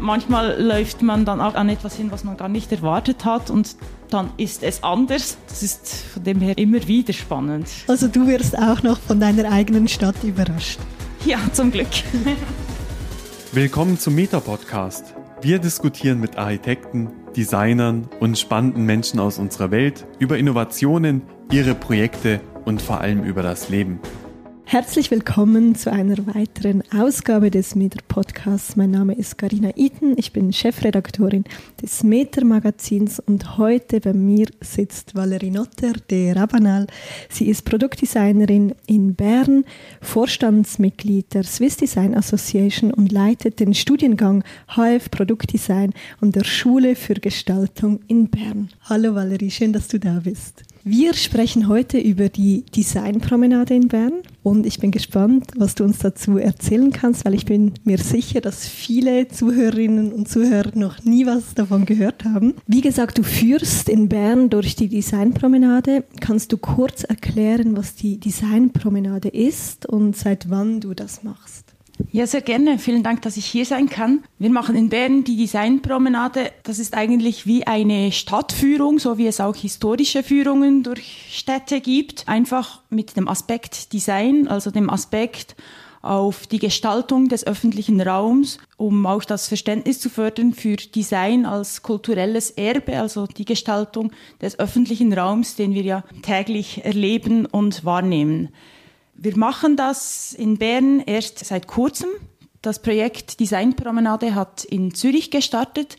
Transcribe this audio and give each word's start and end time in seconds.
manchmal 0.00 0.60
läuft 0.60 1.02
man 1.02 1.24
dann 1.24 1.40
auch 1.40 1.54
an 1.54 1.68
etwas 1.68 1.96
hin, 1.96 2.10
was 2.10 2.24
man 2.24 2.36
gar 2.36 2.48
nicht 2.48 2.70
erwartet 2.72 3.24
hat 3.24 3.50
und 3.50 3.76
dann 4.10 4.30
ist 4.36 4.62
es 4.62 4.82
anders. 4.82 5.36
Das 5.48 5.62
ist 5.62 5.88
von 6.12 6.24
dem 6.24 6.40
her 6.40 6.56
immer 6.58 6.86
wieder 6.86 7.12
spannend. 7.12 7.68
Also 7.86 8.08
du 8.08 8.26
wirst 8.26 8.56
auch 8.58 8.82
noch 8.82 8.98
von 8.98 9.20
deiner 9.20 9.50
eigenen 9.50 9.88
Stadt 9.88 10.22
überrascht. 10.22 10.78
Ja, 11.24 11.38
zum 11.52 11.70
Glück. 11.70 11.88
Willkommen 13.52 13.98
zum 13.98 14.14
Meta-Podcast. 14.14 15.14
Wir 15.40 15.58
diskutieren 15.58 16.20
mit 16.20 16.36
Architekten, 16.36 17.10
Designern 17.36 18.08
und 18.20 18.38
spannenden 18.38 18.84
Menschen 18.84 19.20
aus 19.20 19.38
unserer 19.38 19.70
Welt 19.70 20.06
über 20.18 20.36
Innovationen, 20.36 21.22
ihre 21.52 21.74
Projekte 21.74 22.40
und 22.64 22.82
vor 22.82 23.00
allem 23.00 23.22
über 23.24 23.42
das 23.42 23.68
Leben. 23.68 24.00
Herzlich 24.70 25.10
willkommen 25.10 25.76
zu 25.76 25.90
einer 25.90 26.18
weiteren 26.26 26.82
Ausgabe 26.92 27.50
des 27.50 27.74
Meter 27.74 28.00
Podcasts. 28.06 28.76
Mein 28.76 28.90
Name 28.90 29.14
ist 29.14 29.38
Karina 29.38 29.70
Iten, 29.76 30.12
ich 30.18 30.34
bin 30.34 30.52
Chefredaktorin 30.52 31.44
des 31.80 32.02
Meter 32.02 32.44
Magazins 32.44 33.18
und 33.18 33.56
heute 33.56 33.98
bei 33.98 34.12
mir 34.12 34.46
sitzt 34.60 35.14
Valerie 35.14 35.52
Notter 35.52 35.94
de 36.10 36.32
Rabanal. 36.32 36.86
Sie 37.30 37.48
ist 37.48 37.64
Produktdesignerin 37.64 38.74
in 38.86 39.14
Bern, 39.14 39.64
Vorstandsmitglied 40.02 41.32
der 41.32 41.44
Swiss 41.44 41.78
Design 41.78 42.14
Association 42.14 42.92
und 42.92 43.10
leitet 43.10 43.60
den 43.60 43.72
Studiengang 43.72 44.44
HF 44.76 45.10
Produktdesign 45.10 45.94
an 46.20 46.32
der 46.32 46.44
Schule 46.44 46.94
für 46.94 47.14
Gestaltung 47.14 48.00
in 48.06 48.28
Bern. 48.28 48.68
Hallo 48.82 49.14
Valerie, 49.14 49.50
schön, 49.50 49.72
dass 49.72 49.88
du 49.88 49.98
da 49.98 50.20
bist. 50.22 50.62
Wir 50.90 51.12
sprechen 51.12 51.68
heute 51.68 51.98
über 51.98 52.30
die 52.30 52.64
Designpromenade 52.64 53.74
in 53.74 53.88
Bern 53.88 54.22
und 54.42 54.64
ich 54.64 54.80
bin 54.80 54.90
gespannt, 54.90 55.50
was 55.54 55.74
du 55.74 55.84
uns 55.84 55.98
dazu 55.98 56.38
erzählen 56.38 56.90
kannst, 56.92 57.26
weil 57.26 57.34
ich 57.34 57.44
bin 57.44 57.74
mir 57.84 57.98
sicher, 57.98 58.40
dass 58.40 58.66
viele 58.66 59.28
Zuhörerinnen 59.28 60.14
und 60.14 60.30
Zuhörer 60.30 60.70
noch 60.72 61.04
nie 61.04 61.26
was 61.26 61.52
davon 61.52 61.84
gehört 61.84 62.24
haben. 62.24 62.54
Wie 62.66 62.80
gesagt, 62.80 63.18
du 63.18 63.22
führst 63.22 63.90
in 63.90 64.08
Bern 64.08 64.48
durch 64.48 64.76
die 64.76 64.88
Designpromenade. 64.88 66.04
Kannst 66.20 66.52
du 66.52 66.56
kurz 66.56 67.04
erklären, 67.04 67.76
was 67.76 67.94
die 67.94 68.18
Designpromenade 68.18 69.28
ist 69.28 69.84
und 69.84 70.16
seit 70.16 70.48
wann 70.48 70.80
du 70.80 70.94
das 70.94 71.22
machst? 71.22 71.67
Ja, 72.10 72.26
sehr 72.26 72.40
gerne. 72.40 72.78
Vielen 72.78 73.02
Dank, 73.02 73.22
dass 73.22 73.36
ich 73.36 73.46
hier 73.46 73.66
sein 73.66 73.88
kann. 73.88 74.24
Wir 74.38 74.50
machen 74.50 74.76
in 74.76 74.88
Bern 74.88 75.24
die 75.24 75.36
Designpromenade. 75.36 76.52
Das 76.62 76.78
ist 76.78 76.94
eigentlich 76.94 77.46
wie 77.46 77.66
eine 77.66 78.12
Stadtführung, 78.12 78.98
so 78.98 79.18
wie 79.18 79.26
es 79.26 79.40
auch 79.40 79.56
historische 79.56 80.22
Führungen 80.22 80.82
durch 80.82 81.26
Städte 81.30 81.80
gibt. 81.80 82.26
Einfach 82.28 82.80
mit 82.88 83.16
dem 83.16 83.28
Aspekt 83.28 83.92
Design, 83.92 84.48
also 84.48 84.70
dem 84.70 84.90
Aspekt 84.90 85.56
auf 86.00 86.46
die 86.46 86.58
Gestaltung 86.58 87.28
des 87.28 87.46
öffentlichen 87.46 88.00
Raums, 88.00 88.58
um 88.76 89.04
auch 89.04 89.24
das 89.24 89.48
Verständnis 89.48 90.00
zu 90.00 90.08
fördern 90.08 90.54
für 90.54 90.76
Design 90.76 91.44
als 91.44 91.82
kulturelles 91.82 92.50
Erbe, 92.52 93.00
also 93.00 93.26
die 93.26 93.44
Gestaltung 93.44 94.12
des 94.40 94.58
öffentlichen 94.58 95.12
Raums, 95.12 95.56
den 95.56 95.74
wir 95.74 95.82
ja 95.82 96.04
täglich 96.22 96.84
erleben 96.84 97.46
und 97.46 97.84
wahrnehmen. 97.84 98.50
Wir 99.20 99.36
machen 99.36 99.76
das 99.76 100.32
in 100.32 100.58
Bern 100.58 101.00
erst 101.00 101.44
seit 101.44 101.66
kurzem. 101.66 102.08
Das 102.62 102.80
Projekt 102.80 103.40
Designpromenade 103.40 104.36
hat 104.36 104.62
in 104.62 104.94
Zürich 104.94 105.32
gestartet. 105.32 105.96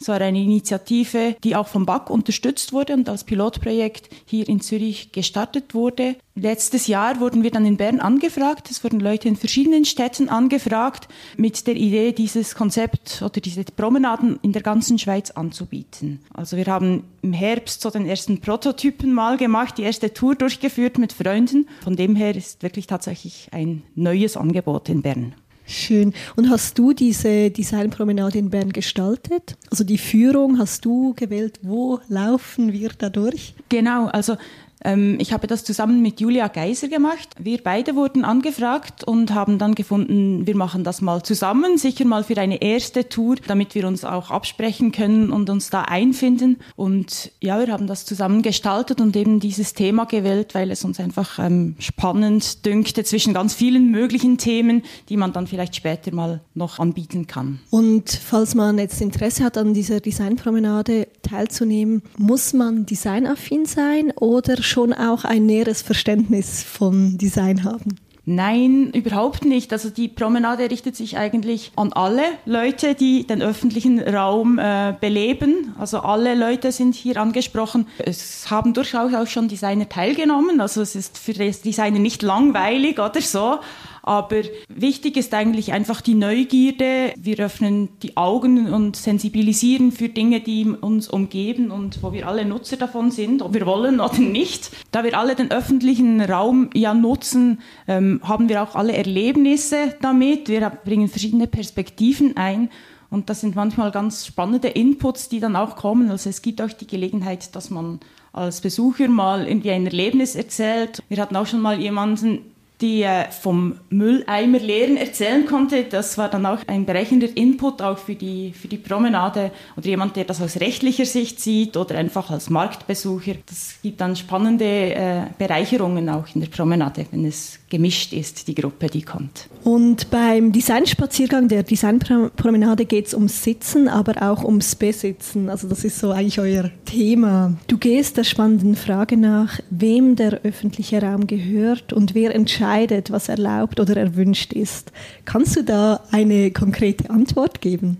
Es 0.00 0.08
war 0.08 0.18
eine 0.18 0.40
Initiative, 0.40 1.36
die 1.44 1.54
auch 1.56 1.68
vom 1.68 1.84
BAC 1.84 2.08
unterstützt 2.08 2.72
wurde 2.72 2.94
und 2.94 3.10
als 3.10 3.24
Pilotprojekt 3.24 4.08
hier 4.24 4.48
in 4.48 4.62
Zürich 4.62 5.12
gestartet 5.12 5.74
wurde. 5.74 6.16
Letztes 6.34 6.86
Jahr 6.86 7.20
wurden 7.20 7.42
wir 7.42 7.50
dann 7.50 7.66
in 7.66 7.76
Bern 7.76 8.00
angefragt. 8.00 8.70
Es 8.70 8.82
wurden 8.82 8.98
Leute 8.98 9.28
in 9.28 9.36
verschiedenen 9.36 9.84
Städten 9.84 10.30
angefragt, 10.30 11.08
mit 11.36 11.66
der 11.66 11.76
Idee, 11.76 12.12
dieses 12.12 12.54
Konzept 12.54 13.20
oder 13.20 13.42
diese 13.42 13.62
Promenaden 13.64 14.38
in 14.40 14.52
der 14.52 14.62
ganzen 14.62 14.98
Schweiz 14.98 15.32
anzubieten. 15.32 16.20
Also 16.32 16.56
wir 16.56 16.64
haben 16.64 17.04
im 17.20 17.34
Herbst 17.34 17.82
so 17.82 17.90
den 17.90 18.06
ersten 18.06 18.40
Prototypen 18.40 19.12
mal 19.12 19.36
gemacht, 19.36 19.76
die 19.76 19.82
erste 19.82 20.14
Tour 20.14 20.34
durchgeführt 20.34 20.96
mit 20.96 21.12
Freunden. 21.12 21.68
Von 21.84 21.96
dem 21.96 22.16
her 22.16 22.34
ist 22.34 22.62
wirklich 22.62 22.86
tatsächlich 22.86 23.48
ein 23.52 23.82
neues 23.94 24.38
Angebot 24.38 24.88
in 24.88 25.02
Bern. 25.02 25.34
Schön. 25.70 26.14
Und 26.34 26.50
hast 26.50 26.78
du 26.78 26.92
diese 26.92 27.50
Designpromenade 27.50 28.38
in 28.38 28.50
Bern 28.50 28.72
gestaltet? 28.72 29.56
Also 29.70 29.84
die 29.84 29.98
Führung 29.98 30.58
hast 30.58 30.84
du 30.84 31.14
gewählt? 31.14 31.60
Wo 31.62 32.00
laufen 32.08 32.72
wir 32.72 32.90
da 32.98 33.08
durch? 33.08 33.54
Genau, 33.68 34.06
also 34.06 34.36
ich 34.82 35.32
habe 35.34 35.46
das 35.46 35.64
zusammen 35.64 36.00
mit 36.00 36.20
Julia 36.20 36.48
Geiser 36.48 36.88
gemacht. 36.88 37.28
Wir 37.38 37.62
beide 37.62 37.96
wurden 37.96 38.24
angefragt 38.24 39.04
und 39.04 39.34
haben 39.34 39.58
dann 39.58 39.74
gefunden, 39.74 40.46
wir 40.46 40.56
machen 40.56 40.84
das 40.84 41.02
mal 41.02 41.22
zusammen, 41.22 41.76
sicher 41.76 42.06
mal 42.06 42.24
für 42.24 42.38
eine 42.38 42.62
erste 42.62 43.08
Tour, 43.08 43.36
damit 43.46 43.74
wir 43.74 43.86
uns 43.86 44.04
auch 44.04 44.30
absprechen 44.30 44.90
können 44.90 45.30
und 45.30 45.50
uns 45.50 45.68
da 45.68 45.82
einfinden. 45.82 46.58
Und 46.76 47.30
ja, 47.42 47.58
wir 47.58 47.70
haben 47.70 47.86
das 47.86 48.06
zusammen 48.06 48.40
gestaltet 48.40 49.02
und 49.02 49.14
eben 49.16 49.38
dieses 49.38 49.74
Thema 49.74 50.06
gewählt, 50.06 50.54
weil 50.54 50.70
es 50.70 50.82
uns 50.82 50.98
einfach 50.98 51.38
ähm, 51.38 51.76
spannend 51.78 52.64
dünkte 52.64 53.04
zwischen 53.04 53.34
ganz 53.34 53.54
vielen 53.54 53.90
möglichen 53.90 54.38
Themen, 54.38 54.82
die 55.10 55.18
man 55.18 55.34
dann 55.34 55.46
vielleicht 55.46 55.76
später 55.76 56.14
mal 56.14 56.40
noch 56.54 56.78
anbieten 56.78 57.26
kann. 57.26 57.60
Und 57.68 58.08
falls 58.10 58.54
man 58.54 58.78
jetzt 58.78 59.00
Interesse 59.02 59.44
hat, 59.44 59.58
an 59.58 59.74
dieser 59.74 60.00
Designpromenade 60.00 61.06
teilzunehmen, 61.30 62.02
muss 62.16 62.52
man 62.52 62.86
designaffin 62.86 63.64
sein 63.66 64.12
oder 64.12 64.62
schon 64.62 64.92
auch 64.92 65.24
ein 65.24 65.46
näheres 65.46 65.82
Verständnis 65.82 66.62
von 66.62 67.16
Design 67.18 67.64
haben? 67.64 67.96
Nein, 68.26 68.90
überhaupt 68.92 69.44
nicht. 69.44 69.72
Also 69.72 69.90
die 69.90 70.06
Promenade 70.06 70.70
richtet 70.70 70.94
sich 70.94 71.16
eigentlich 71.16 71.72
an 71.74 71.92
alle 71.92 72.22
Leute, 72.44 72.94
die 72.94 73.26
den 73.26 73.42
öffentlichen 73.42 73.98
Raum 73.98 74.58
äh, 74.58 74.94
beleben. 75.00 75.74
Also 75.78 76.00
alle 76.00 76.34
Leute 76.34 76.70
sind 76.70 76.94
hier 76.94 77.16
angesprochen. 77.16 77.86
Es 77.98 78.50
haben 78.50 78.74
durchaus 78.74 79.14
auch 79.14 79.26
schon 79.26 79.48
Designer 79.48 79.88
teilgenommen. 79.88 80.60
Also 80.60 80.82
es 80.82 80.94
ist 80.94 81.18
für 81.18 81.32
Designer 81.32 81.98
nicht 81.98 82.22
langweilig 82.22 83.00
oder 83.00 83.20
so. 83.20 83.58
Aber 84.02 84.42
wichtig 84.68 85.16
ist 85.16 85.34
eigentlich 85.34 85.72
einfach 85.72 86.00
die 86.00 86.14
Neugierde. 86.14 87.12
Wir 87.16 87.38
öffnen 87.38 87.88
die 88.02 88.16
Augen 88.16 88.72
und 88.72 88.96
sensibilisieren 88.96 89.92
für 89.92 90.08
Dinge, 90.08 90.40
die 90.40 90.66
uns 90.66 91.08
umgeben 91.08 91.70
und 91.70 92.02
wo 92.02 92.12
wir 92.12 92.26
alle 92.26 92.44
Nutzer 92.44 92.76
davon 92.76 93.10
sind, 93.10 93.42
ob 93.42 93.54
wir 93.54 93.66
wollen 93.66 94.00
oder 94.00 94.18
nicht. 94.18 94.70
Da 94.92 95.04
wir 95.04 95.18
alle 95.18 95.34
den 95.34 95.50
öffentlichen 95.50 96.20
Raum 96.20 96.70
ja 96.74 96.94
nutzen, 96.94 97.60
ähm, 97.86 98.20
haben 98.22 98.48
wir 98.48 98.62
auch 98.62 98.74
alle 98.74 98.94
Erlebnisse 98.94 99.94
damit. 100.00 100.48
Wir 100.48 100.70
bringen 100.70 101.08
verschiedene 101.08 101.46
Perspektiven 101.46 102.36
ein. 102.36 102.70
Und 103.10 103.28
das 103.28 103.40
sind 103.40 103.56
manchmal 103.56 103.90
ganz 103.90 104.24
spannende 104.24 104.68
Inputs, 104.68 105.28
die 105.28 105.40
dann 105.40 105.56
auch 105.56 105.74
kommen. 105.74 106.10
Also 106.10 106.30
es 106.30 106.42
gibt 106.42 106.62
auch 106.62 106.72
die 106.72 106.86
Gelegenheit, 106.86 107.54
dass 107.56 107.68
man 107.68 107.98
als 108.32 108.60
Besucher 108.60 109.08
mal 109.08 109.48
irgendwie 109.48 109.72
ein 109.72 109.86
Erlebnis 109.86 110.36
erzählt. 110.36 111.02
Wir 111.08 111.18
hatten 111.18 111.34
auch 111.34 111.46
schon 111.46 111.60
mal 111.60 111.80
jemanden, 111.80 112.49
die 112.80 113.02
äh, 113.02 113.30
vom 113.30 113.74
Mülleimer 113.90 114.58
leeren 114.58 114.96
erzählen 114.96 115.44
konnte. 115.44 115.84
Das 115.84 116.16
war 116.16 116.28
dann 116.28 116.46
auch 116.46 116.60
ein 116.66 116.86
berechnender 116.86 117.28
Input 117.34 117.82
auch 117.82 117.98
für 117.98 118.14
die, 118.14 118.52
für 118.52 118.68
die 118.68 118.78
Promenade 118.78 119.50
oder 119.76 119.86
jemand, 119.86 120.16
der 120.16 120.24
das 120.24 120.40
aus 120.40 120.60
rechtlicher 120.60 121.04
Sicht 121.04 121.40
sieht 121.40 121.76
oder 121.76 121.96
einfach 121.96 122.30
als 122.30 122.48
Marktbesucher. 122.48 123.34
Das 123.46 123.74
gibt 123.82 124.00
dann 124.00 124.16
spannende 124.16 124.64
äh, 124.64 125.22
Bereicherungen 125.38 126.08
auch 126.08 126.26
in 126.34 126.40
der 126.40 126.48
Promenade, 126.48 127.06
wenn 127.10 127.26
es 127.26 127.58
gemischt 127.68 128.12
ist, 128.12 128.48
die 128.48 128.54
Gruppe, 128.54 128.86
die 128.86 129.02
kommt. 129.02 129.48
Und 129.62 130.10
beim 130.10 130.52
Designspaziergang 130.52 131.48
der 131.48 131.62
Designpromenade 131.62 132.86
geht 132.86 133.08
es 133.08 133.14
ums 133.14 133.44
Sitzen, 133.44 133.88
aber 133.88 134.22
auch 134.22 134.42
ums 134.42 134.74
Besitzen. 134.74 135.48
Also 135.50 135.68
das 135.68 135.84
ist 135.84 135.98
so 135.98 136.10
eigentlich 136.10 136.40
euer 136.40 136.70
Thema. 136.86 137.54
Du 137.66 137.76
gehst 137.78 138.16
der 138.16 138.24
spannenden 138.24 138.74
Frage 138.74 139.16
nach, 139.16 139.60
wem 139.70 140.16
der 140.16 140.40
öffentliche 140.42 141.02
Raum 141.02 141.26
gehört 141.26 141.92
und 141.92 142.14
wer 142.14 142.34
entscheidet, 142.34 142.69
was 143.10 143.28
erlaubt 143.28 143.80
oder 143.80 143.96
erwünscht 143.96 144.52
ist. 144.52 144.92
Kannst 145.24 145.56
du 145.56 145.64
da 145.64 146.00
eine 146.10 146.50
konkrete 146.50 147.10
Antwort 147.10 147.60
geben? 147.60 147.98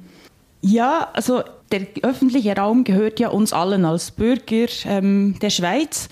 Ja, 0.63 1.09
also 1.13 1.43
der 1.73 1.87
öffentliche 2.03 2.55
Raum 2.57 2.85
gehört 2.85 3.21
ja 3.21 3.29
uns 3.29 3.53
allen 3.53 3.85
als 3.85 4.11
Bürger 4.11 4.67
ähm, 4.85 5.37
der 5.41 5.51
Schweiz. 5.51 6.09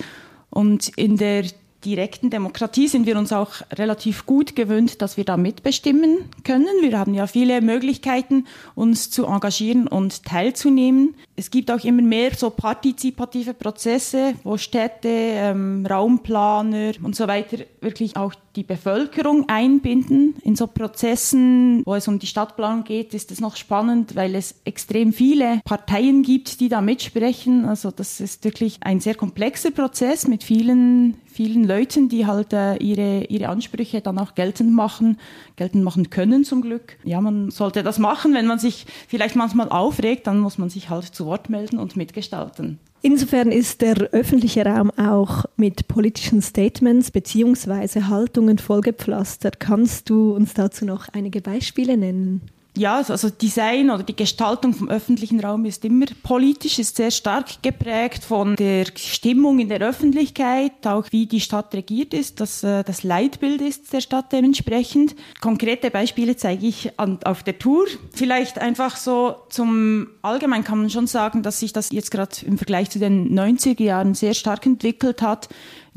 Und 0.51 0.89
in 0.97 1.17
der 1.17 1.45
direkten 1.85 2.31
Demokratie 2.31 2.89
sind 2.89 3.07
wir 3.07 3.19
uns 3.19 3.33
auch 3.33 3.53
relativ 3.73 4.27
gut 4.27 4.57
gewöhnt, 4.57 5.01
dass 5.03 5.17
wir 5.17 5.25
da 5.25 5.37
mitbestimmen 5.37 6.19
können. 6.45 6.67
Wir 6.81 6.99
haben 6.99 7.15
ja 7.15 7.27
viele 7.27 7.61
Möglichkeiten, 7.61 8.47
uns 8.75 9.11
zu 9.11 9.27
engagieren 9.27 9.87
und 9.87 10.25
teilzunehmen. 10.25 11.15
Es 11.39 11.51
gibt 11.51 11.71
auch 11.71 11.85
immer 11.85 12.03
mehr 12.03 12.35
so 12.35 12.51
partizipative 12.51 13.55
Prozesse, 13.55 14.35
wo 14.43 14.57
Städte, 14.57 15.09
ähm, 15.09 15.87
Raumplaner 15.89 16.95
und 17.03 17.15
so 17.15 17.29
weiter 17.29 17.59
wirklich 17.81 18.17
auch 18.17 18.35
die 18.57 18.65
Bevölkerung 18.65 19.49
einbinden. 19.49 20.35
In 20.43 20.57
so 20.57 20.67
Prozessen, 20.67 21.85
wo 21.87 21.95
es 21.95 22.09
um 22.09 22.19
die 22.19 22.27
Stadtplanung 22.27 22.83
geht, 22.83 23.15
ist 23.15 23.31
es 23.31 23.41
noch 23.41 23.55
spannend, 23.55 24.17
weil 24.17 24.35
es 24.35 24.57
extrem 24.65 25.13
viele 25.13 25.61
Parteien 25.65 26.25
gibt, 26.25 26.59
die 26.59 26.69
da 26.69 26.81
mitsprechen. 26.81 27.67
Also 27.67 27.93
das 27.93 28.21
ist 28.21 28.45
wirklich 28.45 28.79
ein 28.81 28.99
sehr 28.99 29.15
komplexer 29.15 29.71
Prozess 29.71 30.27
mit 30.27 30.43
vielen, 30.43 31.19
vielen 31.27 31.63
Leuten, 31.63 32.09
die 32.09 32.27
halt 32.27 32.53
äh, 32.53 32.75
ihre, 32.79 33.27
ihre 33.27 33.49
Ansprüche 33.49 34.01
dann 34.01 34.19
auch 34.19 34.35
geltend 34.35 34.73
machen, 34.73 35.19
geltend 35.55 35.85
machen 35.85 36.11
können 36.11 36.43
zum 36.43 36.63
Glück. 36.63 36.97
Ja, 37.05 37.21
man 37.21 37.53
sollte 37.53 37.85
das 37.85 38.01
machen. 38.01 38.35
Wenn 38.35 38.47
man 38.47 38.59
sich 38.59 38.87
vielleicht 39.07 39.37
manchmal 39.37 39.69
aufregt, 39.69 40.27
dann 40.27 40.41
muss 40.41 40.59
man 40.59 40.69
sich 40.69 40.91
halt 40.91 41.05
zu 41.05 41.28
Wort 41.29 41.49
melden 41.49 41.79
und 41.79 41.97
mitgestalten. 41.97 42.81
Insofern 43.01 43.53
ist 43.53 43.81
der 43.81 43.97
öffentliche 44.11 44.65
Raum 44.65 44.91
auch 44.97 45.45
mit 45.57 45.87
politischen 45.87 46.43
Statements 46.43 47.13
bzw. 47.13 48.03
Haltungen 48.03 48.59
vollgepflastert. 48.59 49.61
Kannst 49.61 50.11
du 50.11 50.33
uns 50.33 50.55
dazu 50.55 50.85
noch 50.85 51.07
einige 51.13 51.41
Beispiele 51.41 51.97
nennen? 51.97 52.41
Ja, 52.79 52.97
also 52.97 53.29
Design 53.29 53.91
oder 53.91 54.03
die 54.03 54.15
Gestaltung 54.15 54.73
vom 54.73 54.89
öffentlichen 54.89 55.41
Raum 55.41 55.65
ist 55.65 55.85
immer 55.85 56.07
politisch, 56.23 56.79
ist 56.79 56.97
sehr 56.97 57.11
stark 57.11 57.63
geprägt 57.63 58.25
von 58.25 58.57
der 58.57 58.87
Stimmung 58.95 59.59
in 59.59 59.69
der 59.69 59.81
Öffentlichkeit, 59.81 60.87
auch 60.87 61.07
wie 61.11 61.27
die 61.27 61.41
Stadt 61.41 61.75
regiert 61.75 62.15
ist, 62.15 62.41
dass 62.41 62.63
äh, 62.63 62.85
das 62.85 63.03
Leitbild 63.03 63.61
ist 63.61 63.93
der 63.93 64.01
Stadt 64.01 64.33
dementsprechend. 64.33 65.17
Konkrete 65.41 65.91
Beispiele 65.91 66.37
zeige 66.37 66.67
ich 66.67 66.99
an, 66.99 67.19
auf 67.25 67.43
der 67.43 67.59
Tour. 67.59 67.87
Vielleicht 68.13 68.59
einfach 68.59 68.97
so 68.97 69.37
zum 69.51 70.09
Allgemein 70.23 70.65
kann 70.65 70.79
man 70.79 70.91
schon 70.91 71.07
sagen, 71.07 71.43
dass 71.43 71.61
sich 71.61 71.73
das 71.73 71.91
jetzt 71.91 72.11
gerade 72.11 72.37
im 72.45 72.59
Vergleich 72.59 72.91
zu 72.91 72.99
den 72.99 73.37
90er 73.37 73.83
Jahren 73.83 74.15
sehr 74.15 74.35
stark 74.35 74.67
entwickelt 74.67 75.21
hat. 75.23 75.49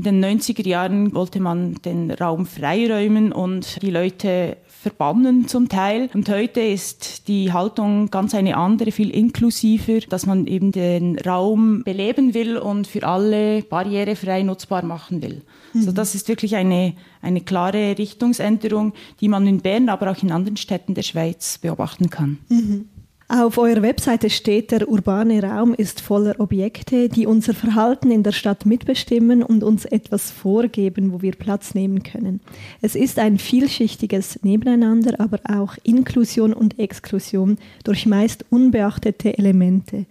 In 0.04 0.20
den 0.20 0.40
90er 0.40 0.68
Jahren 0.68 1.14
wollte 1.14 1.40
man 1.40 1.76
den 1.86 2.10
Raum 2.10 2.48
freiräumen 2.48 3.32
und 3.32 3.84
die 3.84 3.92
Leute 3.92 4.58
verbannen 4.66 5.48
zum 5.48 5.70
Teil. 5.70 6.10
Und 6.16 6.28
heute 6.28 6.60
ist 6.60 7.28
die 7.28 7.54
Haltung 7.54 8.10
ganz 8.10 8.34
eine 8.34 8.58
andere, 8.58 8.92
viel 8.92 9.12
inklusiver, 9.12 10.00
dass 10.10 10.26
man 10.26 10.48
eben 10.48 10.72
den 10.72 11.20
Raum 11.20 11.84
beleben 11.84 12.34
will 12.34 12.58
und 12.58 12.88
für 12.88 13.06
alle 13.06 13.62
barrierefrei 13.62 14.42
nutzbar 14.42 14.84
machen 14.84 15.22
will. 15.22 15.44
Mhm. 15.74 15.82
Also 15.82 15.92
das 15.92 16.16
ist 16.16 16.28
wirklich 16.28 16.56
eine, 16.56 16.96
eine 17.22 17.42
klare 17.42 17.96
Richtungsänderung, 17.96 18.94
die 19.20 19.28
man 19.28 19.46
in 19.46 19.60
Bern, 19.60 19.88
aber 19.88 20.10
auch 20.10 20.24
in 20.24 20.32
anderen 20.32 20.58
Städten 20.58 20.96
der 20.96 21.04
Schweiz 21.04 21.60
beobachten 21.60 22.10
kann. 22.10 22.40
Mhm. 22.50 22.90
Auf 23.34 23.58
eurer 23.58 23.82
Webseite 23.82 24.30
steht, 24.30 24.72
der 24.72 24.90
urbane 24.90 25.42
Raum 25.42 25.74
ist 25.74 26.02
voller 26.02 26.38
Objekte, 26.42 27.08
die 27.08 27.26
unser 27.26 27.54
Verhalten 27.54 28.12
in 28.12 28.24
der 28.24 28.34
Stadt 28.34 28.66
mitbestimmen 28.66 29.42
und 29.42 29.64
uns 29.64 29.86
etwas 29.86 30.32
vorgeben, 30.32 31.14
wo 31.14 31.22
wir 31.22 31.32
Platz 31.32 31.74
nehmen 31.74 32.04
können. 32.04 32.42
Es 32.82 32.94
ist 32.94 33.20
ein 33.20 33.38
vielschichtiges 33.38 34.44
Nebeneinander, 34.44 35.18
aber 35.22 35.40
auch 35.48 35.78
Inklusion 35.84 36.52
und 36.52 36.78
Exklusion 36.78 37.58
durch 37.86 38.06
meist 38.06 38.44
unbeachtete 38.50 39.38
Elemente. 39.38 40.08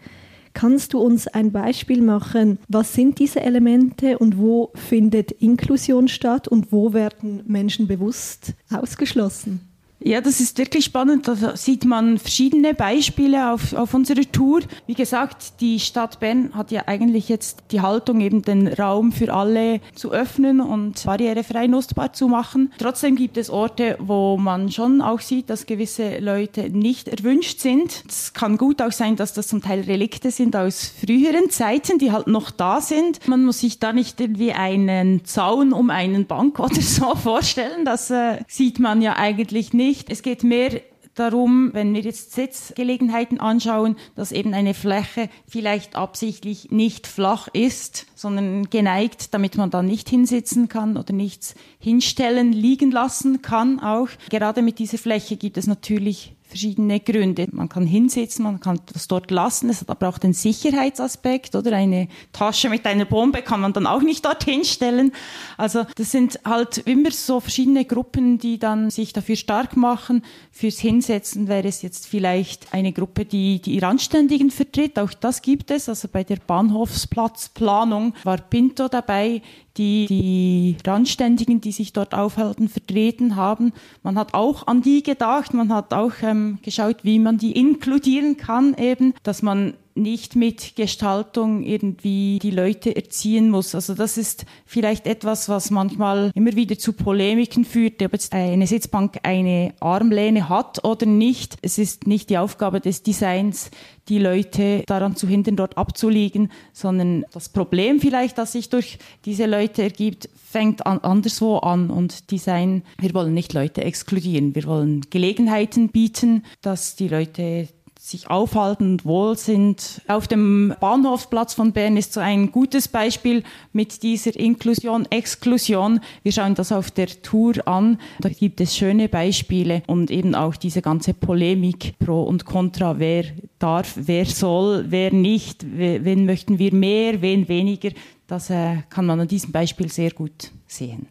Kannst 0.55 0.95
du 0.95 0.99
uns 0.99 1.29
ein 1.29 1.53
Beispiel 1.53 2.01
machen, 2.01 2.59
was 2.69 2.95
sind 2.95 3.19
diese 3.19 3.43
Elemente 3.43 4.17
und 4.17 4.39
wo 4.39 4.71
findet 4.75 5.31
Inklusion 5.31 6.09
statt 6.09 6.49
und 6.49 6.73
wo 6.73 6.95
werden 6.95 7.43
Menschen 7.47 7.87
bewusst 7.87 8.55
ausgeschlossen? 8.71 9.70
Ja, 10.03 10.23
das 10.23 10.41
ist 10.41 10.57
wirklich 10.57 10.87
spannend. 10.87 11.29
Da 11.29 11.57
sieht 11.57 11.85
man 11.85 12.19
verschiedene 12.19 12.73
Beispiele 12.73 13.53
auf, 13.53 13.75
auf 13.75 13.93
unserer 13.93 14.23
Tour. 14.33 14.61
Wie 14.87 14.95
gesagt, 14.95 15.61
die 15.61 15.79
Stadt 15.79 16.21
Bern 16.21 16.55
hat 16.55 16.71
ja 16.71 16.85
eigentlich 16.87 17.29
jetzt 17.29 17.65
die 17.71 17.83
Haltung, 17.83 18.23
eben 18.23 18.41
den 18.41 18.67
Raum 18.67 19.13
für 19.13 19.35
alle 19.35 19.81
zu 19.95 20.11
öffnen 20.11 20.63
und 20.63 21.05
barrierefrei 21.05 21.67
nutzbar 21.67 22.15
zu 22.15 22.29
machen. 22.29 22.73
Trotzdem 22.79 23.15
gibt 23.15 23.37
es 23.37 23.51
Orte, 23.51 23.97
wo 24.01 24.39
man 24.39 24.73
schon 24.73 25.03
auch 25.03 25.21
sieht, 25.21 25.51
dass 25.51 25.67
gewisse 25.67 26.19
Leute 26.19 26.71
nicht 26.71 27.07
erwünscht 27.07 27.61
sind. 27.61 28.03
Es 28.09 28.33
kann 28.33 28.57
gut 28.57 28.81
auch 28.81 28.93
sein, 28.93 29.17
dass 29.17 29.35
das 29.35 29.49
zum 29.49 29.61
Teil 29.61 29.83
Relikte 29.83 30.31
sind 30.31 30.57
aus 30.57 30.95
früheren 31.05 31.51
Zeiten, 31.51 31.99
die 31.99 32.11
halt 32.11 32.27
noch 32.27 32.51
da 32.51 32.81
sind. 32.81 33.29
Man 33.29 33.45
muss 33.45 33.61
sich 33.61 33.81
da 33.81 33.93
nicht 33.93 34.19
irgendwie 34.19 34.53
einen 34.53 35.27
Zaun 35.27 35.75
um 35.75 35.91
einen 35.91 36.25
Bank 36.25 36.59
oder 36.59 36.81
so 36.81 37.15
vorstellen. 37.23 37.85
Das 37.85 38.11
äh, 38.11 38.39
sieht 38.49 38.79
man 38.79 39.03
ja 39.03 39.17
eigentlich 39.17 39.75
nicht 39.75 39.90
nicht. 39.91 40.09
Es 40.09 40.23
geht 40.23 40.45
mehr 40.45 40.83
darum, 41.17 41.71
wenn 41.73 41.93
wir 41.93 42.01
jetzt 42.01 42.33
Sitzgelegenheiten 42.33 43.41
anschauen, 43.41 43.97
dass 44.15 44.31
eben 44.31 44.55
eine 44.55 44.73
Fläche 44.73 45.29
vielleicht 45.49 45.97
absichtlich 45.97 46.71
nicht 46.71 47.09
flach 47.09 47.49
ist, 47.53 48.07
sondern 48.15 48.71
geneigt, 48.71 49.35
damit 49.35 49.57
man 49.57 49.71
da 49.71 49.83
nicht 49.83 50.09
hinsitzen 50.09 50.69
kann 50.69 50.97
oder 50.97 51.13
nichts 51.13 51.57
hinstellen, 51.81 52.53
liegen 52.53 52.93
lassen 52.93 53.43
kann 53.43 53.81
auch. 53.81 54.09
Gerade 54.31 54.63
mit 54.63 54.79
dieser 54.79 54.99
Fläche 54.99 55.37
gibt 55.37 55.57
es 55.57 55.67
natürlich 55.67 56.37
verschiedene 56.51 57.01
Gründe. 57.01 57.47
Man 57.53 57.69
kann 57.69 57.87
hinsitzen, 57.87 58.45
man 58.45 58.61
kann 58.61 58.81
das 58.93 59.09
dort 59.09 59.31
lassen. 59.31 59.71
Es 59.71 59.81
hat 59.81 59.89
aber 59.89 60.09
auch 60.09 60.19
den 60.19 60.35
Sicherheitsaspekt, 60.35 61.55
oder? 61.55 61.73
Eine 61.73 62.09
Tasche 62.33 62.69
mit 62.69 62.85
einer 62.85 63.05
Bombe 63.05 63.43
kann 63.43 63.61
man 63.61 63.73
dann 63.73 63.87
auch 63.87 64.03
nicht 64.03 64.25
dorthin 64.25 64.65
stellen. 64.65 65.13
Also, 65.57 65.87
das 65.95 66.11
sind 66.11 66.41
halt 66.45 66.79
immer 66.79 67.11
so 67.13 67.41
verschiedene 67.41 67.85
Gruppen, 67.85 68.39
die 68.39 68.59
dann 68.59 68.91
sich 68.91 69.13
dafür 69.13 69.37
stark 69.37 69.77
machen. 69.77 70.23
Fürs 70.51 70.79
Hinsetzen 70.79 71.49
wäre 71.49 71.69
es 71.69 71.83
jetzt 71.83 72.07
vielleicht 72.07 72.75
eine 72.75 72.93
Gruppe, 72.93 73.25
die 73.25 73.61
die 73.61 73.79
Randständigen 73.79 74.51
vertritt. 74.51 74.99
Auch 74.99 75.15
das 75.15 75.43
gibt 75.43 75.71
es. 75.71 75.89
Also 75.89 76.09
bei 76.09 76.25
der 76.25 76.39
Bahnhofsplatzplanung 76.45 78.15
war 78.25 78.39
Pinto 78.39 78.89
dabei, 78.89 79.43
die 79.81 80.07
die 80.07 80.77
Randständigen, 80.87 81.61
die 81.61 81.73
sich 81.73 81.93
dort 81.93 82.15
aufhalten, 82.15 82.69
vertreten 82.69 83.37
haben. 83.37 83.73
Man 84.03 84.19
hat 84.19 84.35
auch 84.35 84.67
an 84.67 84.83
die 84.83 85.03
gedacht, 85.03 85.55
man 85.55 85.73
hat 85.73 85.95
auch 85.95 86.13
ähm, 86.23 86.59
geschaut, 86.63 86.99
wie 87.03 87.19
man 87.19 87.39
die 87.39 87.53
inkludieren 87.53 88.37
kann 88.37 88.75
eben, 88.75 89.15
dass 89.23 89.43
man 89.43 89.75
nicht 89.95 90.37
mit 90.37 90.77
Gestaltung 90.77 91.63
irgendwie 91.63 92.39
die 92.41 92.51
Leute 92.51 92.95
erziehen 92.95 93.51
muss. 93.51 93.75
Also 93.75 93.95
das 93.95 94.19
ist 94.19 94.47
vielleicht 94.67 95.07
etwas, 95.07 95.49
was 95.49 95.71
manchmal 95.71 96.31
immer 96.35 96.55
wieder 96.55 96.79
zu 96.79 96.93
Polemiken 96.93 97.65
führt, 97.65 98.03
ob 98.03 98.13
jetzt 98.13 98.33
eine 98.33 98.67
Sitzbank 98.67 99.19
eine 99.23 99.75
Armlehne 99.81 100.49
hat 100.49 100.85
oder 100.85 101.07
nicht. 101.07 101.57
Es 101.63 101.79
ist 101.79 102.07
nicht 102.07 102.31
die 102.31 102.39
Aufgabe 102.39 102.81
des 102.81 103.03
Designs, 103.03 103.71
die 104.09 104.19
Leute 104.19 104.83
daran 104.87 105.17
zu 105.17 105.29
hindern, 105.29 105.57
dort 105.57 105.79
abzuliegen, 105.79 106.51
sondern 106.73 107.25
das 107.33 107.49
Problem 107.49 108.01
vielleicht, 108.01 108.39
das 108.39 108.53
sich 108.53 108.69
durch 108.69 108.99
diese 109.25 109.47
Leute 109.47 109.83
ergibt, 109.83 110.29
fängt 110.35 110.85
an, 110.85 110.99
anderswo 110.99 111.59
an 111.59 111.91
und 111.91 112.31
Design, 112.31 112.83
wir 112.99 113.15
wollen 113.15 113.35
nicht 113.35 113.53
Leute 113.53 113.85
exkludieren, 113.85 114.55
wir 114.55 114.65
wollen 114.65 115.03
Gelegenheiten 115.11 115.89
bieten, 115.91 116.45
dass 116.61 116.97
die 116.97 117.09
Leute 117.09 117.69
sich 118.11 118.29
aufhalten 118.29 118.93
und 118.93 119.05
wohl 119.05 119.37
sind. 119.37 120.03
Auf 120.09 120.27
dem 120.27 120.75
Bahnhofsplatz 120.81 121.55
von 121.55 121.73
Bern 121.73 121.97
ist 121.97 122.13
so 122.13 122.21
ein 122.21 122.51
gutes 122.51 122.89
Beispiel 122.89 123.43
mit 123.73 124.03
dieser 124.03 124.35
Inklusion, 124.39 125.07
Exklusion. 125.11 126.01
Wir 126.23 126.33
schauen 126.33 126.55
das 126.55 126.73
auf 126.73 126.91
der 126.91 127.09
Tour 127.23 127.67
an. 127.67 127.99
Da 128.21 128.29
gibt 128.29 128.61
es 128.61 128.77
schöne 128.77 129.09
Beispiele 129.09 129.83
und 129.87 130.11
eben 130.11 130.35
auch 130.35 130.57
diese 130.57 130.83
ganze 130.83 131.15
Polemik 131.15 131.99
pro 131.99 132.23
und 132.25 132.45
contra, 132.45 132.99
wer 132.99 133.25
darf, 133.59 133.95
wer 133.97 134.27
soll, 134.27 134.87
wer 134.89 135.13
nicht, 135.13 135.65
wen 135.65 136.27
möchten 136.27 136.59
wir 136.59 136.75
mehr, 136.75 137.23
wen 137.23 137.49
weniger. 137.49 137.91
Das 138.27 138.51
äh, 138.51 138.79
kann 138.91 139.07
man 139.07 139.21
an 139.21 139.29
diesem 139.29 139.53
Beispiel 139.53 139.91
sehr 139.91 140.11
gut 140.11 140.51
sehen. 140.67 141.09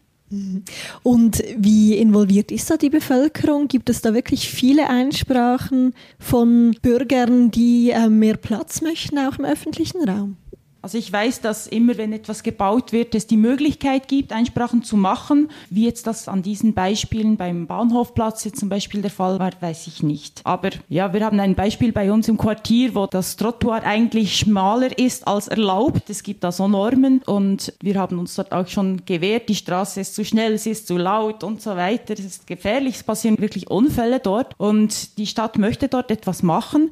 Und 1.04 1.44
wie 1.58 1.98
involviert 1.98 2.52
ist 2.52 2.70
da 2.70 2.78
die 2.78 2.90
Bevölkerung? 2.90 3.68
Gibt 3.68 3.90
es 3.90 4.02
da 4.02 4.14
wirklich 4.14 4.50
viele 4.50 4.88
Einsprachen 4.88 5.94
von 6.20 6.76
Bürgern, 6.82 7.52
die 7.52 7.90
äh, 7.90 8.10
mehr 8.10 8.38
Platz 8.38 8.82
möchten, 8.82 9.18
auch 9.18 9.40
im 9.40 9.46
öffentlichen 9.46 10.08
Raum? 10.08 10.38
Also 10.82 10.98
ich 10.98 11.12
weiß, 11.12 11.42
dass 11.42 11.68
immer, 11.68 11.98
wenn 11.98 12.14
etwas 12.14 12.42
gebaut 12.42 12.94
wird, 12.94 13.14
es 13.14 13.28
die 13.28 13.36
Möglichkeit 13.36 14.08
gibt, 14.08 14.32
Einsprachen 14.32 14.82
zu 14.82 14.96
machen. 14.96 15.50
Wie 15.70 15.86
jetzt 15.86 16.08
das 16.08 16.30
an 16.30 16.42
diesen 16.42 16.74
Beispielen 16.74 17.36
beim 17.36 17.68
Bahnhofplatz 17.68 18.46
jetzt 18.46 18.60
zum 18.60 18.70
Beispiel 18.70 19.02
der 19.02 19.12
Fall 19.12 19.40
war, 19.40 19.52
weiß 19.60 19.88
ich 19.88 20.04
nicht. 20.04 20.40
Aber 20.46 20.70
ja, 20.88 21.14
wir 21.14 21.26
haben 21.26 21.40
ein 21.40 21.56
Beispiel 21.56 21.92
bei 21.92 22.12
uns 22.12 22.30
im 22.30 22.38
Quartier, 22.38 22.96
wo 22.96 23.08
das 23.08 23.36
Trottoir 23.36 23.84
eigentlich 23.84 24.38
schmaler 24.38 24.98
ist 24.98 25.28
als 25.28 25.50
erlaubt. 25.50 26.10
Es 26.10 26.24
gibt 26.24 26.46
da 26.46 26.52
so 26.52 26.70
Normen 26.70 27.22
und 27.26 27.74
wir 27.82 27.96
haben 27.96 28.18
uns 28.18 28.36
dort 28.36 28.54
auch 28.54 28.68
schon 28.68 29.06
gewehrt, 29.06 29.50
die 29.50 29.56
Straße 29.56 30.00
ist 30.00 30.16
zu 30.16 30.24
schnell, 30.24 30.58
sie 30.58 30.72
ist 30.72 30.88
zu 30.88 30.98
laut 30.98 31.44
und 31.44 31.62
so 31.62 31.76
weiter. 31.76 32.14
Es 32.14 32.26
ist 32.26 32.48
gefährlich, 32.48 32.96
es 32.96 33.04
passieren 33.04 33.38
wirklich 33.40 33.70
Unfälle 33.70 34.20
dort 34.20 34.54
und 34.58 35.18
die 35.18 35.28
Stadt 35.28 35.58
möchte 35.58 35.90
dort 35.90 36.10
etwas 36.10 36.42
machen 36.42 36.92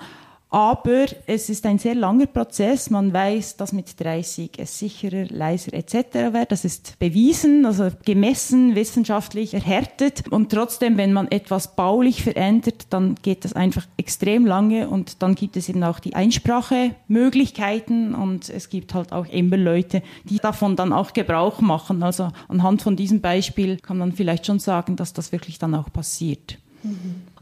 Aber 0.50 1.06
es 1.26 1.50
ist 1.50 1.66
ein 1.66 1.78
sehr 1.78 1.94
langer 1.94 2.26
Prozess. 2.26 2.90
Man 2.90 3.12
weiß, 3.12 3.58
dass 3.58 3.74
mit 3.74 4.00
30 4.00 4.52
es 4.58 4.80
sicherer, 4.80 5.26
leiser 5.30 5.74
etc. 5.74 6.32
wird. 6.32 6.54
Das 6.54 6.64
ist 6.64 6.98
bewiesen, 7.00 7.66
also 7.66 7.90
gemessen, 8.06 8.76
wissenschaftlich 8.76 9.54
erhärtet. 9.54 10.24
Und 10.30 10.52
trotzdem, 10.52 10.98
wenn 10.98 11.12
man 11.12 11.28
etwas 11.28 11.76
baulich 11.76 12.24
verändert, 12.24 12.88
dann 12.92 13.16
geht 13.22 13.44
das 13.44 13.54
einfach 13.54 13.86
extrem 13.98 14.46
lange 14.46 14.88
und 14.88 15.22
dann 15.22 15.36
gibt 15.36 15.58
es 15.58 15.68
eben 15.68 15.84
auch 15.84 16.00
die 16.00 16.16
Einsprachemöglichkeiten 16.16 18.16
und 18.16 18.50
es 18.50 18.70
gibt 18.70 18.94
halt 18.94 19.12
auch 19.12 19.28
immer 19.28 19.58
Leute, 19.58 20.02
die 20.24 20.38
davon 20.38 20.78
dann 20.78 20.94
auch 20.94 21.12
Gebrauch 21.12 21.60
machen. 21.60 22.04
Also 22.04 22.32
anhand 22.48 22.82
von 22.82 22.96
diesem 22.96 23.20
Beispiel 23.20 23.78
kann 23.78 23.98
man 23.98 24.14
vielleicht 24.14 24.46
schon 24.46 24.60
sagen, 24.60 24.96
dass 24.96 25.12
das 25.12 25.34
wirklich 25.34 25.60
dann 25.60 25.76
auch 25.76 25.92
passiert. 25.92 26.58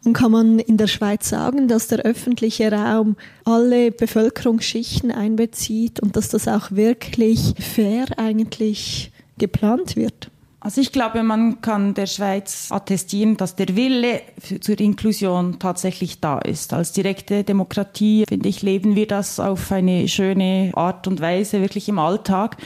Und 0.03 0.13
kann 0.13 0.31
man 0.31 0.59
in 0.59 0.77
der 0.77 0.87
Schweiz 0.87 1.29
sagen, 1.29 1.67
dass 1.67 1.87
der 1.87 1.99
öffentliche 1.99 2.71
Raum 2.71 3.15
alle 3.43 3.91
Bevölkerungsschichten 3.91 5.11
einbezieht 5.11 5.99
und 5.99 6.15
dass 6.15 6.29
das 6.29 6.47
auch 6.47 6.71
wirklich 6.71 7.55
fair 7.59 8.05
eigentlich 8.17 9.11
geplant 9.37 9.95
wird? 9.95 10.29
Also 10.65 10.81
ich 10.81 10.91
glaube, 10.91 11.21
man 11.21 11.61
kann 11.61 11.93
der 11.93 12.07
Schweiz 12.07 12.69
attestieren, 12.71 13.37
dass 13.37 13.55
der 13.55 13.75
Wille 13.75 14.21
zur 14.61 14.79
Inklusion 14.79 15.59
tatsächlich 15.59 16.21
da 16.21 16.39
ist. 16.39 16.73
Als 16.73 16.91
direkte 16.91 17.43
Demokratie, 17.43 18.25
finde 18.27 18.49
ich, 18.49 18.63
leben 18.63 18.95
wir 18.95 19.05
das 19.05 19.39
auf 19.39 19.71
eine 19.71 20.07
schöne 20.07 20.71
Art 20.73 21.07
und 21.07 21.21
Weise, 21.21 21.61
wirklich 21.61 21.87
im 21.87 21.99
Alltag. 21.99 22.57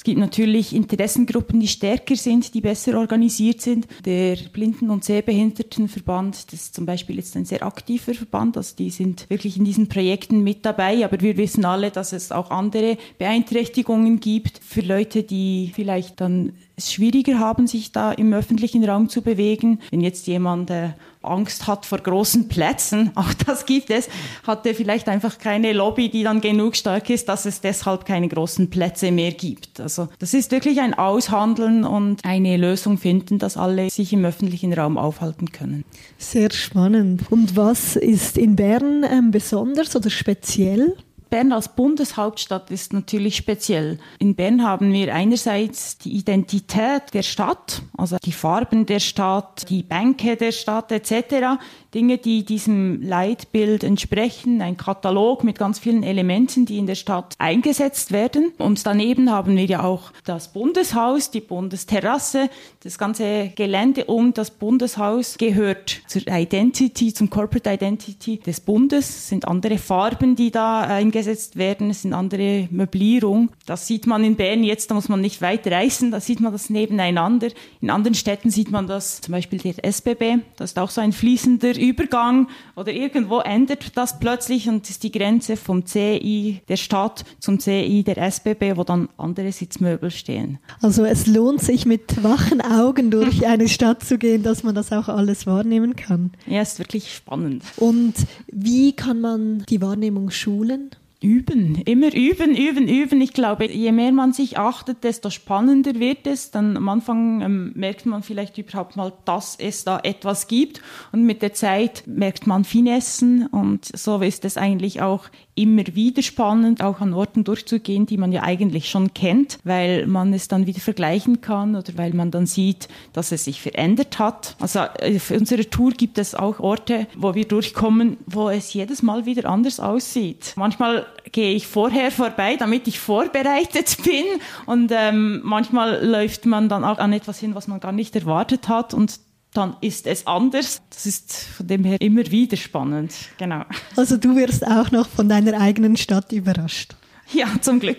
Es 0.00 0.04
gibt 0.04 0.18
natürlich 0.18 0.74
Interessengruppen, 0.74 1.60
die 1.60 1.68
stärker 1.68 2.16
sind, 2.16 2.54
die 2.54 2.62
besser 2.62 2.98
organisiert 2.98 3.60
sind. 3.60 3.86
Der 4.06 4.34
Blinden- 4.50 4.88
und 4.88 5.04
Sehbehindertenverband, 5.04 6.50
das 6.50 6.54
ist 6.54 6.74
zum 6.74 6.86
Beispiel 6.86 7.16
jetzt 7.16 7.36
ein 7.36 7.44
sehr 7.44 7.62
aktiver 7.62 8.14
Verband, 8.14 8.56
also 8.56 8.74
die 8.74 8.88
sind 8.88 9.28
wirklich 9.28 9.58
in 9.58 9.66
diesen 9.66 9.88
Projekten 9.90 10.42
mit 10.42 10.64
dabei, 10.64 11.04
aber 11.04 11.20
wir 11.20 11.36
wissen 11.36 11.66
alle, 11.66 11.90
dass 11.90 12.14
es 12.14 12.32
auch 12.32 12.50
andere 12.50 12.96
Beeinträchtigungen 13.18 14.20
gibt 14.20 14.64
für 14.64 14.80
Leute, 14.80 15.22
die 15.22 15.70
vielleicht 15.74 16.22
dann 16.22 16.54
es 16.76 16.94
schwieriger 16.94 17.38
haben, 17.38 17.66
sich 17.66 17.92
da 17.92 18.10
im 18.10 18.32
öffentlichen 18.32 18.82
Raum 18.82 19.10
zu 19.10 19.20
bewegen. 19.20 19.80
Wenn 19.90 20.00
jetzt 20.00 20.26
jemand 20.26 20.70
äh, 20.70 20.92
Angst 21.22 21.66
hat 21.66 21.86
vor 21.86 21.98
großen 21.98 22.48
Plätzen, 22.48 23.12
auch 23.14 23.32
das 23.46 23.66
gibt 23.66 23.90
es, 23.90 24.08
hat 24.46 24.64
er 24.66 24.74
vielleicht 24.74 25.08
einfach 25.08 25.38
keine 25.38 25.72
Lobby, 25.72 26.08
die 26.08 26.22
dann 26.22 26.40
genug 26.40 26.76
stark 26.76 27.10
ist, 27.10 27.28
dass 27.28 27.44
es 27.44 27.60
deshalb 27.60 28.04
keine 28.04 28.28
großen 28.28 28.70
Plätze 28.70 29.10
mehr 29.10 29.32
gibt. 29.32 29.80
Also 29.80 30.08
das 30.18 30.34
ist 30.34 30.50
wirklich 30.50 30.80
ein 30.80 30.94
Aushandeln 30.94 31.84
und 31.84 32.24
eine 32.24 32.56
Lösung 32.56 32.98
finden, 32.98 33.38
dass 33.38 33.56
alle 33.56 33.90
sich 33.90 34.12
im 34.12 34.24
öffentlichen 34.24 34.72
Raum 34.72 34.96
aufhalten 34.96 35.52
können. 35.52 35.84
Sehr 36.18 36.50
spannend. 36.52 37.22
Und 37.30 37.56
was 37.56 37.96
ist 37.96 38.38
in 38.38 38.56
Bern 38.56 39.04
ähm, 39.04 39.30
besonders 39.30 39.94
oder 39.94 40.10
speziell? 40.10 40.96
Bern 41.30 41.52
als 41.52 41.68
Bundeshauptstadt 41.68 42.70
ist 42.70 42.92
natürlich 42.92 43.36
speziell. 43.36 43.98
In 44.18 44.34
Bern 44.34 44.64
haben 44.64 44.92
wir 44.92 45.14
einerseits 45.14 45.96
die 45.96 46.10
Identität 46.16 47.14
der 47.14 47.22
Stadt, 47.22 47.82
also 47.96 48.18
die 48.22 48.32
Farben 48.32 48.84
der 48.84 49.00
Stadt, 49.00 49.70
die 49.70 49.84
Bänke 49.84 50.36
der 50.36 50.52
Stadt 50.52 50.90
etc. 50.90 51.60
Dinge, 51.94 52.18
die 52.18 52.44
diesem 52.44 53.02
Leitbild 53.02 53.82
entsprechen, 53.82 54.62
ein 54.62 54.76
Katalog 54.76 55.42
mit 55.42 55.58
ganz 55.58 55.80
vielen 55.80 56.04
Elementen, 56.04 56.64
die 56.64 56.78
in 56.78 56.86
der 56.86 56.94
Stadt 56.94 57.34
eingesetzt 57.38 58.12
werden. 58.12 58.52
Und 58.58 58.86
daneben 58.86 59.30
haben 59.30 59.56
wir 59.56 59.64
ja 59.64 59.82
auch 59.82 60.12
das 60.24 60.52
Bundeshaus, 60.52 61.32
die 61.32 61.40
Bundesterrasse, 61.40 62.48
das 62.84 62.96
ganze 62.96 63.52
Gelände 63.56 64.04
um 64.04 64.32
das 64.32 64.52
Bundeshaus 64.52 65.36
gehört 65.36 66.02
zur 66.06 66.22
Identity, 66.28 67.12
zum 67.12 67.28
Corporate 67.28 67.70
Identity 67.70 68.38
des 68.38 68.60
Bundes, 68.60 69.08
es 69.08 69.28
sind 69.28 69.48
andere 69.48 69.78
Farben, 69.78 70.36
die 70.36 70.52
da 70.52 70.82
eingesetzt 70.82 71.56
werden, 71.56 71.90
es 71.90 72.02
sind 72.02 72.12
andere 72.12 72.68
Möblierung. 72.70 73.50
Das 73.66 73.88
sieht 73.88 74.06
man 74.06 74.22
in 74.22 74.36
Bern 74.36 74.62
jetzt, 74.62 74.90
da 74.90 74.94
muss 74.94 75.08
man 75.08 75.20
nicht 75.20 75.42
weit 75.42 75.66
reisen, 75.66 76.12
da 76.12 76.20
sieht 76.20 76.40
man 76.40 76.52
das 76.52 76.70
nebeneinander. 76.70 77.48
In 77.80 77.90
anderen 77.90 78.14
Städten 78.14 78.50
sieht 78.50 78.70
man 78.70 78.86
das, 78.86 79.20
zum 79.20 79.32
Beispiel 79.32 79.58
der 79.58 79.84
SBB, 79.84 80.38
das 80.56 80.70
ist 80.70 80.78
auch 80.78 80.90
so 80.90 81.00
ein 81.00 81.12
fließender 81.12 81.79
Übergang 81.80 82.48
oder 82.76 82.92
irgendwo 82.92 83.40
ändert 83.40 83.96
das 83.96 84.18
plötzlich 84.18 84.68
und 84.68 84.88
ist 84.88 85.02
die 85.02 85.10
Grenze 85.12 85.56
vom 85.56 85.86
CI 85.86 86.60
der 86.68 86.76
Stadt 86.76 87.24
zum 87.40 87.58
CI 87.58 88.04
der 88.04 88.18
SBB, 88.18 88.76
wo 88.76 88.84
dann 88.84 89.08
andere 89.16 89.52
Sitzmöbel 89.52 90.10
stehen. 90.10 90.58
Also 90.82 91.04
es 91.04 91.26
lohnt 91.26 91.62
sich 91.62 91.86
mit 91.86 92.22
wachen 92.22 92.60
Augen 92.60 93.10
durch 93.10 93.46
eine 93.46 93.68
Stadt 93.68 94.04
zu 94.04 94.18
gehen, 94.18 94.42
dass 94.42 94.62
man 94.62 94.74
das 94.74 94.92
auch 94.92 95.08
alles 95.08 95.46
wahrnehmen 95.46 95.96
kann. 95.96 96.32
Ja, 96.46 96.62
ist 96.62 96.78
wirklich 96.78 97.14
spannend. 97.14 97.64
Und 97.76 98.14
wie 98.48 98.92
kann 98.92 99.20
man 99.20 99.64
die 99.68 99.80
Wahrnehmung 99.80 100.30
schulen? 100.30 100.90
Üben, 101.22 101.74
immer 101.84 102.14
üben, 102.14 102.56
üben, 102.56 102.88
üben. 102.88 103.20
Ich 103.20 103.34
glaube, 103.34 103.70
je 103.70 103.92
mehr 103.92 104.10
man 104.10 104.32
sich 104.32 104.56
achtet, 104.58 105.04
desto 105.04 105.28
spannender 105.28 105.96
wird 105.96 106.26
es. 106.26 106.50
Dann 106.50 106.78
am 106.78 106.88
Anfang 106.88 107.42
ähm, 107.42 107.72
merkt 107.74 108.06
man 108.06 108.22
vielleicht 108.22 108.56
überhaupt 108.56 108.96
mal, 108.96 109.12
dass 109.26 109.54
es 109.56 109.84
da 109.84 110.00
etwas 110.02 110.48
gibt. 110.48 110.80
Und 111.12 111.24
mit 111.24 111.42
der 111.42 111.52
Zeit 111.52 112.04
merkt 112.06 112.46
man 112.46 112.64
Finessen. 112.64 113.46
Und 113.48 113.84
so 113.84 114.22
ist 114.22 114.46
es 114.46 114.56
eigentlich 114.56 115.02
auch 115.02 115.24
immer 115.54 115.82
wieder 115.94 116.22
spannend, 116.22 116.82
auch 116.82 117.00
an 117.00 117.12
Orten 117.12 117.44
durchzugehen, 117.44 118.06
die 118.06 118.16
man 118.16 118.32
ja 118.32 118.42
eigentlich 118.42 118.88
schon 118.88 119.12
kennt, 119.12 119.58
weil 119.62 120.06
man 120.06 120.32
es 120.32 120.48
dann 120.48 120.66
wieder 120.66 120.80
vergleichen 120.80 121.42
kann 121.42 121.76
oder 121.76 121.92
weil 121.96 122.14
man 122.14 122.30
dann 122.30 122.46
sieht, 122.46 122.88
dass 123.12 123.30
es 123.30 123.44
sich 123.44 123.60
verändert 123.60 124.18
hat. 124.18 124.56
Also 124.58 124.80
äh, 124.98 125.18
für 125.18 125.36
unsere 125.36 125.68
Tour 125.68 125.92
gibt 125.92 126.16
es 126.16 126.34
auch 126.34 126.60
Orte, 126.60 127.06
wo 127.14 127.34
wir 127.34 127.46
durchkommen, 127.46 128.16
wo 128.26 128.48
es 128.48 128.72
jedes 128.72 129.02
Mal 129.02 129.26
wieder 129.26 129.50
anders 129.50 129.80
aussieht. 129.80 130.54
Manchmal 130.56 131.06
gehe 131.32 131.54
ich 131.54 131.66
vorher 131.66 132.10
vorbei, 132.10 132.56
damit 132.56 132.88
ich 132.88 132.98
vorbereitet 132.98 133.96
bin 134.04 134.24
und 134.66 134.92
ähm, 134.94 135.40
manchmal 135.44 136.04
läuft 136.04 136.46
man 136.46 136.68
dann 136.68 136.84
auch 136.84 136.98
an 136.98 137.12
etwas 137.12 137.38
hin, 137.38 137.54
was 137.54 137.68
man 137.68 137.80
gar 137.80 137.92
nicht 137.92 138.14
erwartet 138.16 138.68
hat 138.68 138.94
und 138.94 139.20
dann 139.52 139.76
ist 139.80 140.06
es 140.06 140.26
anders. 140.26 140.80
Das 140.90 141.06
ist 141.06 141.32
von 141.32 141.66
dem 141.66 141.84
her 141.84 142.00
immer 142.00 142.30
wieder 142.30 142.56
spannend. 142.56 143.12
Genau. 143.38 143.64
Also 143.96 144.16
du 144.16 144.36
wirst 144.36 144.66
auch 144.66 144.90
noch 144.92 145.08
von 145.08 145.28
deiner 145.28 145.60
eigenen 145.60 145.96
Stadt 145.96 146.32
überrascht. 146.32 146.94
Ja, 147.32 147.46
zum 147.60 147.78
Glück. 147.78 147.98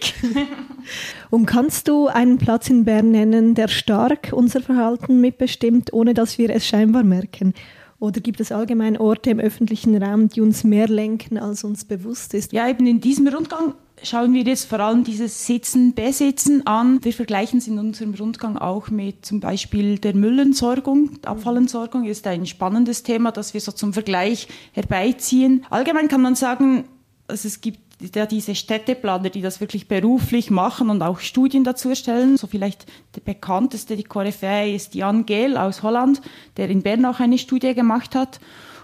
Und 1.29 1.45
kannst 1.45 1.87
du 1.87 2.07
einen 2.07 2.37
Platz 2.37 2.69
in 2.69 2.83
Bern 2.83 3.11
nennen, 3.11 3.55
der 3.55 3.69
stark 3.69 4.29
unser 4.33 4.61
Verhalten 4.61 5.21
mitbestimmt, 5.21 5.93
ohne 5.93 6.13
dass 6.13 6.37
wir 6.37 6.49
es 6.49 6.67
scheinbar 6.67 7.03
merken? 7.03 7.53
Oder 8.01 8.19
gibt 8.19 8.41
es 8.41 8.51
allgemein 8.51 8.97
Orte 8.97 9.29
im 9.29 9.39
öffentlichen 9.39 10.01
Raum, 10.01 10.27
die 10.27 10.41
uns 10.41 10.63
mehr 10.63 10.87
lenken, 10.87 11.37
als 11.37 11.63
uns 11.63 11.85
bewusst 11.85 12.33
ist? 12.33 12.51
Ja, 12.51 12.67
eben 12.67 12.87
in 12.87 12.99
diesem 12.99 13.27
Rundgang 13.27 13.75
schauen 14.01 14.33
wir 14.33 14.41
jetzt 14.41 14.65
vor 14.65 14.79
allem 14.79 15.03
dieses 15.03 15.45
Sitzen, 15.45 15.93
Besitzen 15.93 16.65
an. 16.65 16.97
Wir 17.03 17.13
vergleichen 17.13 17.59
es 17.59 17.67
in 17.67 17.77
unserem 17.77 18.15
Rundgang 18.15 18.57
auch 18.57 18.89
mit 18.89 19.23
zum 19.23 19.39
Beispiel 19.39 19.99
der 19.99 20.15
Müllentsorgung. 20.15 21.11
Abfallentsorgung 21.23 22.05
ist 22.05 22.25
ein 22.25 22.47
spannendes 22.47 23.03
Thema, 23.03 23.31
das 23.31 23.53
wir 23.53 23.61
so 23.61 23.71
zum 23.71 23.93
Vergleich 23.93 24.47
herbeiziehen. 24.71 25.63
Allgemein 25.69 26.07
kann 26.07 26.23
man 26.23 26.33
sagen, 26.33 26.85
also 27.31 27.47
es 27.47 27.61
gibt 27.61 27.79
ja 28.15 28.25
diese 28.25 28.55
Städteplaner, 28.55 29.29
die 29.29 29.41
das 29.41 29.59
wirklich 29.59 29.87
beruflich 29.87 30.51
machen 30.51 30.89
und 30.89 31.01
auch 31.01 31.19
Studien 31.19 31.63
dazu 31.63 31.89
erstellen. 31.89 32.37
So 32.37 32.47
vielleicht 32.47 32.85
der 33.15 33.21
bekannteste, 33.21 33.95
die 33.95 34.03
Koryphäe 34.03 34.75
ist 34.75 34.95
Jan 34.95 35.25
Gehl 35.25 35.57
aus 35.57 35.83
Holland, 35.83 36.21
der 36.57 36.69
in 36.69 36.81
Bern 36.81 37.05
auch 37.05 37.19
eine 37.19 37.37
Studie 37.37 37.73
gemacht 37.73 38.15
hat. 38.15 38.39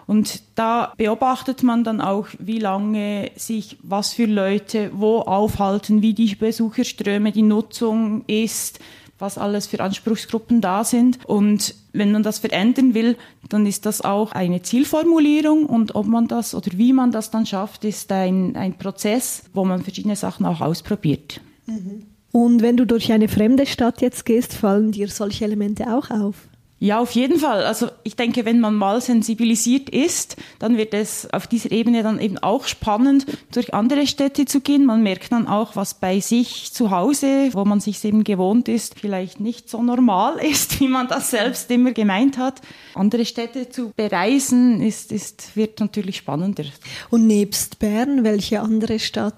Und 0.06 0.42
da 0.56 0.94
beobachtet 0.96 1.64
man 1.64 1.84
dann 1.84 2.00
auch, 2.00 2.28
wie 2.40 2.60
lange 2.60 3.30
sich 3.36 3.78
was 3.82 4.14
für 4.14 4.26
Leute 4.26 4.90
wo 4.94 5.20
aufhalten, 5.20 6.02
wie 6.02 6.14
die 6.14 6.34
Besucherströme, 6.34 7.34
die 7.34 7.42
Nutzung 7.42 8.24
ist, 8.26 8.80
was 9.20 9.38
alles 9.38 9.68
für 9.68 9.80
Anspruchsgruppen 9.80 10.62
da 10.62 10.84
sind. 10.84 11.26
Und 11.26 11.76
wenn 11.94 12.12
man 12.12 12.24
das 12.24 12.40
verändern 12.40 12.94
will, 12.94 13.18
dann 13.50 13.66
ist 13.66 13.86
das 13.86 14.02
auch 14.02 14.32
eine 14.32 14.62
Zielformulierung 14.62 15.66
und 15.66 15.96
ob 15.96 16.06
man 16.06 16.28
das 16.28 16.54
oder 16.54 16.72
wie 16.74 16.94
man 16.94 17.12
das 17.12 17.32
dann 17.32 17.46
schafft, 17.46 17.84
ist 17.86 18.12
ein, 18.12 18.56
ein 18.56 18.78
Prozess, 18.78 19.44
wo 19.54 19.66
man 19.66 19.82
verschiedene 19.82 20.16
Sachen 20.16 20.46
auch 20.46 20.62
ausprobiert. 20.62 21.42
Mhm. 21.66 22.04
Und 22.32 22.62
wenn 22.62 22.78
du 22.78 22.86
durch 22.86 23.12
eine 23.12 23.28
fremde 23.28 23.66
Stadt 23.66 24.02
jetzt 24.02 24.26
gehst, 24.26 24.54
fallen 24.54 24.92
dir 24.92 25.08
solche 25.08 25.46
Elemente 25.46 25.96
auch 25.96 26.12
auf? 26.12 26.48
Ja, 26.80 27.00
auf 27.00 27.12
jeden 27.12 27.40
Fall. 27.40 27.64
Also 27.64 27.90
ich 28.04 28.16
denke, 28.16 28.46
wenn 28.46 28.60
man 28.60 28.76
mal 28.76 29.02
sensibilisiert 29.02 29.90
ist, 29.90 30.38
dann 30.60 30.78
wird 30.78 30.94
es 30.94 31.28
auf 31.34 31.48
dieser 31.48 31.72
Ebene 31.72 32.04
dann 32.04 32.20
eben 32.20 32.38
auch 32.38 32.68
spannend, 32.68 33.26
durch 33.52 33.74
andere 33.74 34.06
Städte 34.06 34.46
zu 34.46 34.62
gehen. 34.62 34.86
Man 34.86 35.02
merkt 35.02 35.32
dann 35.32 35.48
auch, 35.48 35.76
was 35.76 35.96
bei 35.96 36.20
sich 36.20 36.72
zu 36.72 36.92
Hause, 36.92 37.50
wo 37.54 37.66
man 37.66 37.80
sich 37.80 38.04
eben 38.06 38.24
gewohnt 38.24 38.68
ist, 38.68 39.00
vielleicht 39.00 39.40
nicht 39.40 39.70
so 39.70 39.82
normal 39.82 40.38
ist, 40.44 40.80
wie 40.80 40.88
man 40.88 41.08
das 41.08 41.32
selbst 41.32 41.72
immer 41.72 41.94
gemeint 41.94 42.38
hat. 42.38 42.62
Andere 42.94 43.26
Städte 43.26 43.70
zu 43.70 43.92
bereisen, 43.96 44.80
ist, 44.82 45.12
ist, 45.12 45.56
wird 45.56 45.80
natürlich 45.80 46.18
spannender. 46.18 46.66
Und 47.10 47.26
nebst 47.26 47.80
Bern, 47.80 48.24
welche 48.24 48.62
andere 48.62 49.00
Stadt 49.00 49.34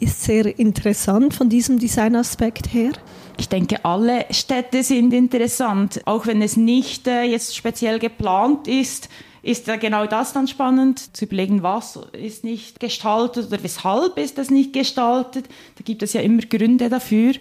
ist 0.00 0.22
sehr 0.22 0.58
interessant 0.58 1.32
von 1.32 1.48
diesem 1.48 1.78
Designaspekt 1.78 2.74
her? 2.74 2.92
Ich 3.36 3.48
denke, 3.48 3.84
alle 3.84 4.26
Städte 4.30 4.82
sind 4.82 5.12
interessant, 5.12 6.00
auch 6.04 6.26
wenn 6.26 6.40
es 6.42 6.56
nicht 6.56 7.06
äh, 7.06 7.22
jetzt 7.22 7.56
speziell 7.56 7.98
geplant 7.98 8.68
ist 8.68 9.08
ist 9.44 9.68
da 9.68 9.76
genau 9.76 10.06
das 10.06 10.32
dann 10.32 10.48
spannend, 10.48 11.14
zu 11.14 11.26
überlegen, 11.26 11.62
was 11.62 12.00
ist 12.12 12.44
nicht 12.44 12.80
gestaltet 12.80 13.48
oder 13.48 13.62
weshalb 13.62 14.16
ist 14.16 14.38
das 14.38 14.50
nicht 14.50 14.72
gestaltet. 14.72 15.46
Da 15.76 15.84
gibt 15.84 16.02
es 16.02 16.14
ja 16.14 16.22
immer 16.22 16.40
Gründe 16.42 16.88
dafür. 16.88 17.34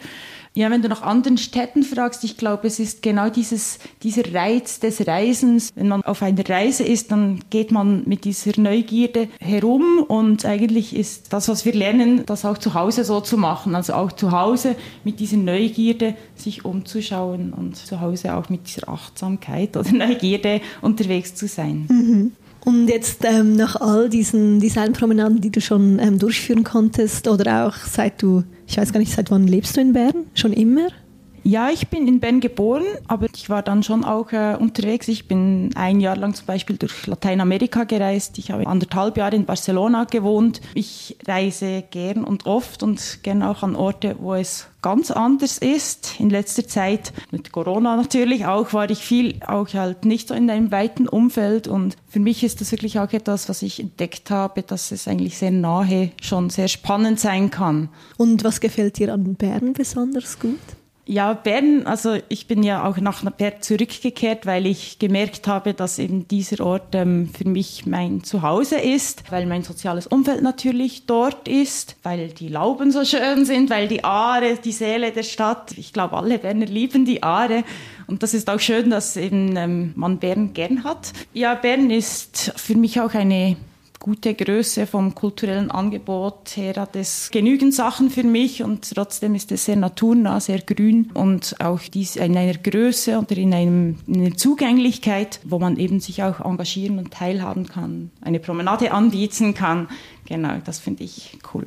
Ja, 0.55 0.69
wenn 0.69 0.83
du 0.83 0.87
nach 0.87 1.01
anderen 1.01 1.39
Städten 1.39 1.81
fragst, 1.81 2.23
ich 2.23 2.37
glaube, 2.37 2.67
es 2.67 2.79
ist 2.79 3.01
genau 3.01 3.29
dieses, 3.29 3.79
dieser 4.03 4.35
Reiz 4.35 4.79
des 4.79 5.07
Reisens. 5.07 5.71
Wenn 5.73 5.87
man 5.87 6.03
auf 6.03 6.21
einer 6.21 6.47
Reise 6.47 6.83
ist, 6.83 7.11
dann 7.11 7.39
geht 7.49 7.71
man 7.71 8.03
mit 8.05 8.23
dieser 8.23 8.59
Neugierde 8.61 9.29
herum 9.39 10.03
und 10.07 10.45
eigentlich 10.45 10.95
ist 10.95 11.33
das, 11.33 11.49
was 11.49 11.65
wir 11.65 11.73
lernen, 11.73 12.23
das 12.27 12.45
auch 12.45 12.59
zu 12.59 12.75
Hause 12.75 13.03
so 13.03 13.19
zu 13.19 13.35
machen. 13.35 13.73
Also 13.73 13.93
auch 13.93 14.11
zu 14.11 14.31
Hause 14.31 14.75
mit 15.03 15.19
dieser 15.19 15.37
Neugierde 15.37 16.15
sich 16.35 16.65
umzuschauen 16.65 17.51
und 17.51 17.75
zu 17.75 17.99
Hause 17.99 18.35
auch 18.35 18.49
mit 18.49 18.67
dieser 18.67 18.89
Achtsamkeit 18.89 19.75
oder 19.75 19.91
Neugierde 19.91 20.61
unterwegs 20.81 21.33
zu 21.33 21.47
sein. 21.47 21.87
Mhm. 21.89 22.31
Und 22.65 22.87
jetzt 22.87 23.25
ähm, 23.25 23.55
nach 23.55 23.75
all 23.75 24.09
diesen 24.09 24.59
Designpromenaden, 24.59 25.41
die 25.41 25.51
du 25.51 25.59
schon 25.59 25.99
ähm, 25.99 26.17
durchführen 26.17 26.63
konntest 26.63 27.27
oder 27.27 27.67
auch 27.67 27.75
seit 27.75 28.21
du 28.21 28.43
ich 28.67 28.77
weiß 28.77 28.91
gar 28.91 28.99
nicht, 28.99 29.13
seit 29.13 29.29
wann 29.31 29.47
lebst 29.47 29.77
du 29.77 29.81
in 29.81 29.93
Bern? 29.93 30.25
Schon 30.33 30.53
immer? 30.53 30.87
Ja, 31.45 31.69
ich 31.69 31.89
bin 31.89 32.07
in 32.07 32.21
Bern 32.21 32.39
geboren, 32.39 32.85
aber 33.07 33.27
ich 33.35 33.49
war 33.49 33.61
dann 33.63 33.83
schon 33.83 34.05
auch 34.05 34.31
äh, 34.31 34.55
unterwegs. 34.57 35.09
Ich 35.09 35.27
bin 35.27 35.71
ein 35.75 35.99
Jahr 35.99 36.15
lang 36.15 36.33
zum 36.33 36.45
Beispiel 36.45 36.77
durch 36.77 37.05
Lateinamerika 37.05 37.83
gereist. 37.83 38.37
Ich 38.37 38.51
habe 38.51 38.65
anderthalb 38.65 39.17
Jahre 39.17 39.35
in 39.35 39.43
Barcelona 39.43 40.05
gewohnt. 40.05 40.61
Ich 40.73 41.17
reise 41.27 41.83
gern 41.91 42.23
und 42.23 42.45
oft 42.45 42.81
und 42.81 43.19
gern 43.23 43.43
auch 43.43 43.61
an 43.61 43.75
Orte, 43.75 44.15
wo 44.19 44.35
es 44.35 44.67
ganz 44.81 45.11
anders 45.11 45.57
ist. 45.57 46.17
In 46.17 46.29
letzter 46.29 46.65
Zeit 46.65 47.11
mit 47.31 47.51
Corona 47.51 47.97
natürlich 47.97 48.45
auch 48.45 48.71
war 48.71 48.89
ich 48.89 48.99
viel 48.99 49.35
auch 49.45 49.67
halt 49.73 50.05
nicht 50.05 50.29
so 50.29 50.33
in 50.33 50.49
einem 50.49 50.71
weiten 50.71 51.09
Umfeld 51.09 51.67
und 51.67 51.97
für 52.07 52.19
mich 52.21 52.43
ist 52.45 52.61
das 52.61 52.71
wirklich 52.71 52.99
auch 52.99 53.11
etwas, 53.11 53.49
was 53.49 53.63
ich 53.63 53.81
entdeckt 53.81 54.29
habe, 54.29 54.63
dass 54.63 54.93
es 54.93 55.09
eigentlich 55.09 55.37
sehr 55.37 55.51
nahe 55.51 56.11
schon 56.21 56.49
sehr 56.49 56.69
spannend 56.69 57.19
sein 57.19 57.49
kann. 57.49 57.89
Und 58.17 58.45
was 58.45 58.61
gefällt 58.61 58.97
dir 58.97 59.13
an 59.13 59.35
Bern 59.35 59.73
besonders 59.73 60.39
gut? 60.39 60.59
Ja, 61.05 61.33
Bern, 61.33 61.85
also 61.85 62.15
ich 62.29 62.47
bin 62.47 62.63
ja 62.63 62.87
auch 62.87 62.97
nach 62.97 63.29
Bern 63.31 63.55
zurückgekehrt, 63.59 64.45
weil 64.45 64.65
ich 64.65 64.99
gemerkt 64.99 65.47
habe, 65.47 65.73
dass 65.73 65.99
eben 65.99 66.29
dieser 66.29 66.65
Ort 66.65 66.95
ähm, 66.95 67.29
für 67.37 67.45
mich 67.45 67.85
mein 67.85 68.23
Zuhause 68.23 68.77
ist, 68.77 69.29
weil 69.29 69.45
mein 69.45 69.63
soziales 69.63 70.07
Umfeld 70.07 70.41
natürlich 70.41 71.05
dort 71.05 71.49
ist, 71.49 71.97
weil 72.03 72.29
die 72.29 72.47
Lauben 72.47 72.91
so 72.91 73.03
schön 73.03 73.43
sind, 73.43 73.69
weil 73.69 73.89
die 73.89 74.05
Aare, 74.05 74.57
die 74.63 74.71
Seele 74.71 75.11
der 75.11 75.23
Stadt, 75.23 75.73
ich 75.77 75.91
glaube 75.91 76.15
alle 76.15 76.39
Berner 76.39 76.67
lieben 76.67 77.03
die 77.03 77.21
Aare 77.21 77.65
und 78.07 78.23
das 78.23 78.33
ist 78.33 78.49
auch 78.49 78.61
schön, 78.61 78.89
dass 78.89 79.17
eben 79.17 79.57
ähm, 79.57 79.91
man 79.95 80.19
Bern 80.19 80.53
gern 80.53 80.85
hat. 80.85 81.11
Ja, 81.33 81.53
Bern 81.55 81.89
ist 81.91 82.53
für 82.55 82.75
mich 82.75 83.01
auch 83.01 83.13
eine 83.13 83.57
gute 84.03 84.33
Größe 84.33 84.85
vom 84.85 85.15
kulturellen 85.15 85.71
Angebot 85.71 86.57
her 86.57 86.73
hat 86.75 86.97
es 86.97 87.31
genügend 87.31 87.73
Sachen 87.73 88.09
für 88.09 88.23
mich 88.23 88.61
und 88.61 88.93
trotzdem 88.93 89.33
ist 89.33 89.49
es 89.53 89.63
sehr 89.63 89.77
naturnah, 89.77 90.41
sehr 90.41 90.59
grün 90.59 91.09
und 91.13 91.55
auch 91.61 91.79
dies 91.79 92.17
in 92.17 92.35
einer 92.35 92.55
Größe 92.55 93.17
oder 93.17 93.37
in, 93.37 93.53
einem, 93.53 93.99
in 94.05 94.25
einer 94.25 94.35
Zugänglichkeit, 94.35 95.39
wo 95.45 95.57
man 95.57 95.77
eben 95.77 96.01
sich 96.01 96.21
auch 96.21 96.41
engagieren 96.41 96.99
und 96.99 97.11
teilhaben 97.11 97.65
kann, 97.65 98.11
eine 98.19 98.41
Promenade 98.41 98.91
anbieten 98.91 99.53
kann. 99.53 99.87
Genau, 100.25 100.55
das 100.65 100.79
finde 100.79 101.05
ich 101.05 101.37
cool. 101.53 101.65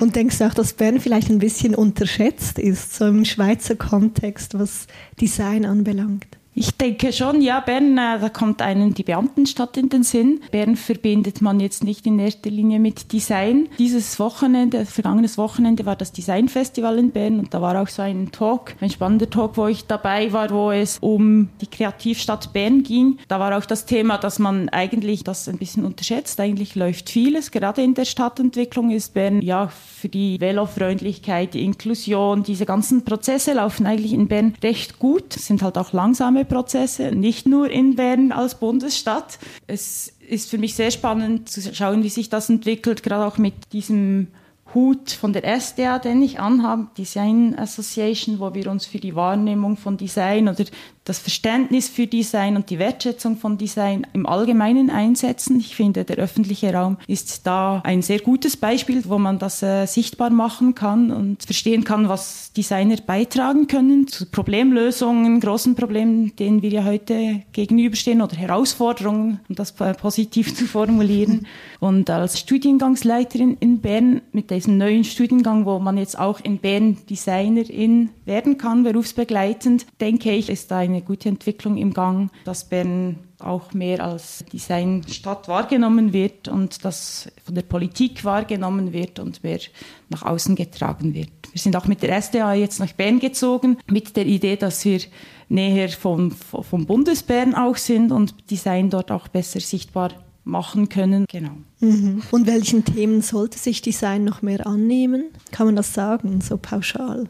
Und 0.00 0.16
denkst 0.16 0.36
du 0.36 0.48
auch, 0.48 0.54
dass 0.54 0.74
Bern 0.74 1.00
vielleicht 1.00 1.30
ein 1.30 1.38
bisschen 1.38 1.74
unterschätzt 1.74 2.58
ist, 2.58 2.94
so 2.94 3.06
im 3.06 3.24
Schweizer 3.24 3.76
Kontext, 3.76 4.58
was 4.58 4.86
Design 5.18 5.64
anbelangt? 5.64 6.39
Ich 6.52 6.76
denke 6.76 7.12
schon, 7.12 7.42
ja, 7.42 7.60
Bern, 7.60 7.96
äh, 7.96 8.18
da 8.18 8.28
kommt 8.28 8.60
einem 8.60 8.92
die 8.92 9.04
Beamtenstadt 9.04 9.76
in 9.76 9.88
den 9.88 10.02
Sinn. 10.02 10.40
Bern 10.50 10.74
verbindet 10.74 11.40
man 11.40 11.60
jetzt 11.60 11.84
nicht 11.84 12.06
in 12.06 12.18
erster 12.18 12.50
Linie 12.50 12.80
mit 12.80 13.12
Design. 13.12 13.68
Dieses 13.78 14.18
Wochenende, 14.18 14.84
vergangenes 14.84 15.38
Wochenende 15.38 15.86
war 15.86 15.94
das 15.94 16.10
Designfestival 16.10 16.98
in 16.98 17.12
Bern 17.12 17.38
und 17.38 17.54
da 17.54 17.62
war 17.62 17.80
auch 17.80 17.86
so 17.86 18.02
ein 18.02 18.32
Talk, 18.32 18.74
ein 18.80 18.90
spannender 18.90 19.30
Talk, 19.30 19.56
wo 19.56 19.68
ich 19.68 19.86
dabei 19.86 20.32
war, 20.32 20.50
wo 20.50 20.72
es 20.72 20.98
um 20.98 21.50
die 21.60 21.68
Kreativstadt 21.68 22.52
Bern 22.52 22.82
ging. 22.82 23.18
Da 23.28 23.38
war 23.38 23.56
auch 23.56 23.64
das 23.64 23.86
Thema, 23.86 24.18
dass 24.18 24.40
man 24.40 24.68
eigentlich 24.70 25.22
das 25.22 25.48
ein 25.48 25.58
bisschen 25.58 25.84
unterschätzt. 25.84 26.40
Eigentlich 26.40 26.74
läuft 26.74 27.10
vieles. 27.10 27.52
Gerade 27.52 27.82
in 27.82 27.94
der 27.94 28.04
Stadtentwicklung 28.04 28.90
ist 28.90 29.14
Bern 29.14 29.40
ja 29.40 29.68
für 29.68 30.08
die 30.08 30.40
Velofreundlichkeit, 30.40 31.54
die 31.54 31.64
Inklusion, 31.64 32.42
diese 32.42 32.66
ganzen 32.66 33.04
Prozesse 33.04 33.52
laufen 33.52 33.86
eigentlich 33.86 34.12
in 34.12 34.26
Bern 34.26 34.54
recht 34.64 34.98
gut, 34.98 35.32
sind 35.32 35.62
halt 35.62 35.78
auch 35.78 35.92
langsame 35.92 36.39
Aufnahmeprozesse, 36.40 37.12
nicht 37.12 37.46
nur 37.46 37.70
in 37.70 37.96
Bern 37.96 38.32
als 38.32 38.56
Bundesstadt. 38.56 39.38
Es 39.66 40.12
ist 40.28 40.50
für 40.50 40.58
mich 40.58 40.74
sehr 40.74 40.90
spannend 40.90 41.48
zu 41.48 41.60
schauen, 41.74 42.02
wie 42.02 42.08
sich 42.08 42.28
das 42.28 42.48
entwickelt, 42.48 43.02
gerade 43.02 43.26
auch 43.26 43.38
mit 43.38 43.54
diesem 43.72 44.28
Hut 44.74 45.10
von 45.10 45.32
der 45.32 45.44
SDA, 45.60 45.98
den 45.98 46.22
ich 46.22 46.38
anhabe, 46.38 46.88
Design 46.96 47.58
Association, 47.58 48.38
wo 48.38 48.54
wir 48.54 48.70
uns 48.70 48.86
für 48.86 48.98
die 48.98 49.16
Wahrnehmung 49.16 49.76
von 49.76 49.96
Design 49.96 50.48
oder 50.48 50.64
das 51.04 51.18
Verständnis 51.18 51.88
für 51.88 52.06
Design 52.06 52.56
und 52.56 52.68
die 52.68 52.78
Wertschätzung 52.78 53.36
von 53.36 53.56
Design 53.56 54.06
im 54.12 54.26
Allgemeinen 54.26 54.90
einsetzen. 54.90 55.58
Ich 55.58 55.74
finde, 55.74 56.04
der 56.04 56.16
öffentliche 56.16 56.74
Raum 56.74 56.98
ist 57.06 57.46
da 57.46 57.80
ein 57.84 58.02
sehr 58.02 58.20
gutes 58.20 58.56
Beispiel, 58.56 59.02
wo 59.06 59.18
man 59.18 59.38
das 59.38 59.62
äh, 59.62 59.86
sichtbar 59.86 60.30
machen 60.30 60.74
kann 60.74 61.10
und 61.10 61.42
verstehen 61.42 61.84
kann, 61.84 62.08
was 62.08 62.52
Designer 62.52 62.96
beitragen 63.04 63.66
können 63.66 64.08
zu 64.08 64.26
Problemlösungen, 64.26 65.40
großen 65.40 65.74
Problemen, 65.74 66.36
denen 66.36 66.60
wir 66.60 66.70
ja 66.70 66.84
heute 66.84 67.42
gegenüberstehen 67.52 68.20
oder 68.20 68.36
Herausforderungen, 68.36 69.40
um 69.48 69.54
das 69.54 69.72
positiv 69.72 70.54
zu 70.54 70.66
formulieren. 70.66 71.46
Und 71.80 72.10
als 72.10 72.38
Studiengangsleiterin 72.38 73.56
in 73.58 73.80
Bern 73.80 74.20
mit 74.32 74.50
diesem 74.50 74.76
neuen 74.76 75.04
Studiengang, 75.04 75.64
wo 75.64 75.78
man 75.78 75.96
jetzt 75.96 76.18
auch 76.18 76.38
in 76.40 76.58
Bern 76.58 76.98
Designerin 77.08 78.10
werden 78.26 78.58
kann, 78.58 78.82
berufsbegleitend, 78.82 79.86
denke 79.98 80.30
ich, 80.32 80.50
ist 80.50 80.70
da 80.70 80.82
eine 80.90 81.02
gute 81.02 81.28
Entwicklung 81.28 81.76
im 81.76 81.92
Gang, 81.92 82.30
dass 82.44 82.68
Bern 82.68 83.18
auch 83.38 83.72
mehr 83.72 84.04
als 84.04 84.44
Designstadt 84.52 85.48
wahrgenommen 85.48 86.12
wird 86.12 86.48
und 86.48 86.84
das 86.84 87.30
von 87.44 87.54
der 87.54 87.62
Politik 87.62 88.24
wahrgenommen 88.24 88.92
wird 88.92 89.18
und 89.18 89.42
mehr 89.42 89.60
nach 90.08 90.22
außen 90.22 90.54
getragen 90.56 91.14
wird. 91.14 91.30
Wir 91.52 91.60
sind 91.60 91.76
auch 91.76 91.86
mit 91.86 92.02
der 92.02 92.20
SDA 92.20 92.54
jetzt 92.54 92.80
nach 92.80 92.92
Bern 92.92 93.18
gezogen, 93.18 93.78
mit 93.90 94.16
der 94.16 94.26
Idee, 94.26 94.56
dass 94.56 94.84
wir 94.84 95.00
näher 95.48 95.88
vom, 95.88 96.30
vom 96.30 96.86
Bundesbern 96.86 97.54
auch 97.54 97.76
sind 97.76 98.12
und 98.12 98.50
Design 98.50 98.90
dort 98.90 99.10
auch 99.10 99.28
besser 99.28 99.60
sichtbar 99.60 100.10
machen 100.44 100.88
können. 100.88 101.26
Genau. 101.28 101.56
Mhm. 101.80 102.22
Und 102.30 102.46
welchen 102.46 102.84
Themen 102.84 103.22
sollte 103.22 103.58
sich 103.58 103.82
Design 103.82 104.24
noch 104.24 104.42
mehr 104.42 104.66
annehmen? 104.66 105.26
Kann 105.50 105.66
man 105.66 105.76
das 105.76 105.92
sagen, 105.92 106.40
so 106.40 106.56
pauschal? 106.56 107.28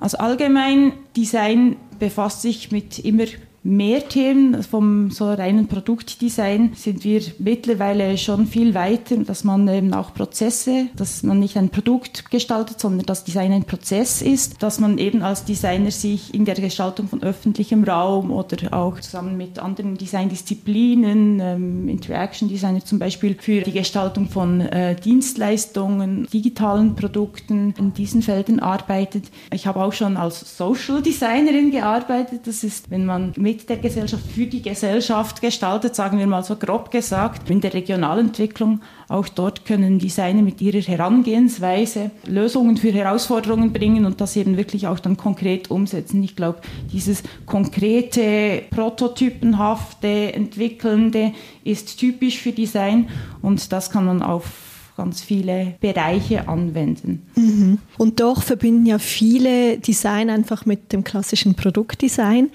Also 0.00 0.18
allgemein 0.18 0.94
Design 1.16 1.76
befasst 1.98 2.42
sich 2.42 2.72
mit 2.72 2.98
immer 2.98 3.26
mehr 3.62 4.08
Themen. 4.08 4.62
Vom 4.62 5.10
so 5.10 5.30
reinen 5.30 5.66
Produktdesign 5.66 6.72
sind 6.74 7.04
wir 7.04 7.20
mittlerweile 7.38 8.16
schon 8.16 8.46
viel 8.46 8.74
weiter, 8.74 9.16
dass 9.18 9.44
man 9.44 9.68
eben 9.68 9.92
auch 9.92 10.14
Prozesse, 10.14 10.86
dass 10.96 11.22
man 11.22 11.38
nicht 11.38 11.56
ein 11.56 11.68
Produkt 11.68 12.30
gestaltet, 12.30 12.80
sondern 12.80 13.06
dass 13.06 13.24
Design 13.24 13.52
ein 13.52 13.64
Prozess 13.64 14.22
ist, 14.22 14.62
dass 14.62 14.80
man 14.80 14.98
eben 14.98 15.22
als 15.22 15.44
Designer 15.44 15.90
sich 15.90 16.32
in 16.34 16.44
der 16.44 16.54
Gestaltung 16.54 17.08
von 17.08 17.22
öffentlichem 17.22 17.84
Raum 17.84 18.30
oder 18.30 18.72
auch 18.72 18.98
zusammen 19.00 19.36
mit 19.36 19.58
anderen 19.58 19.98
Designdisziplinen, 19.98 21.40
ähm, 21.40 21.88
Interaction 21.88 22.48
Designer 22.48 22.84
zum 22.84 22.98
Beispiel, 22.98 23.36
für 23.38 23.60
die 23.60 23.72
Gestaltung 23.72 24.28
von 24.28 24.60
äh, 24.60 24.96
Dienstleistungen, 24.96 26.26
digitalen 26.32 26.94
Produkten 26.94 27.74
in 27.78 27.92
diesen 27.92 28.22
Feldern 28.22 28.60
arbeitet. 28.60 29.24
Ich 29.52 29.66
habe 29.66 29.82
auch 29.82 29.92
schon 29.92 30.16
als 30.16 30.56
Social 30.56 31.02
Designerin 31.02 31.70
gearbeitet. 31.70 32.46
Das 32.46 32.64
ist, 32.64 32.90
wenn 32.90 33.04
man 33.04 33.32
mit 33.36 33.49
mit 33.50 33.68
der 33.68 33.78
Gesellschaft, 33.78 34.24
für 34.32 34.46
die 34.46 34.62
Gesellschaft 34.62 35.40
gestaltet, 35.40 35.96
sagen 35.96 36.20
wir 36.20 36.26
mal 36.28 36.44
so 36.44 36.54
grob 36.54 36.92
gesagt. 36.92 37.50
In 37.50 37.60
der 37.60 37.74
Regionalentwicklung, 37.74 38.80
auch 39.08 39.26
dort 39.28 39.64
können 39.64 39.98
Designer 39.98 40.42
mit 40.42 40.60
ihrer 40.60 40.80
Herangehensweise 40.80 42.12
Lösungen 42.26 42.76
für 42.76 42.92
Herausforderungen 42.92 43.72
bringen 43.72 44.04
und 44.04 44.20
das 44.20 44.36
eben 44.36 44.56
wirklich 44.56 44.86
auch 44.86 45.00
dann 45.00 45.16
konkret 45.16 45.68
umsetzen. 45.68 46.22
Ich 46.22 46.36
glaube, 46.36 46.60
dieses 46.92 47.24
konkrete, 47.44 48.62
prototypenhafte, 48.70 50.32
entwickelnde 50.32 51.32
ist 51.64 51.98
typisch 51.98 52.38
für 52.38 52.52
Design 52.52 53.08
und 53.42 53.72
das 53.72 53.90
kann 53.90 54.04
man 54.04 54.22
auf 54.22 54.70
ganz 54.96 55.22
viele 55.22 55.76
Bereiche 55.80 56.46
anwenden. 56.46 57.26
Mhm. 57.34 57.78
Und 57.96 58.20
doch 58.20 58.42
verbinden 58.42 58.84
ja 58.84 58.98
viele 58.98 59.78
Design 59.78 60.28
einfach 60.28 60.66
mit 60.66 60.92
dem 60.92 61.04
klassischen 61.04 61.54
Produktdesign. 61.54 62.50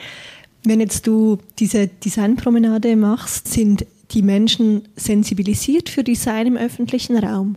Wenn 0.65 0.79
jetzt 0.79 1.05
du 1.05 1.37
diese 1.59 1.87
Designpromenade 1.87 2.95
machst, 2.95 3.47
sind 3.47 3.85
die 4.11 4.21
Menschen 4.21 4.87
sensibilisiert 4.95 5.89
für 5.89 6.03
Design 6.03 6.47
im 6.47 6.57
öffentlichen 6.57 7.17
Raum? 7.17 7.55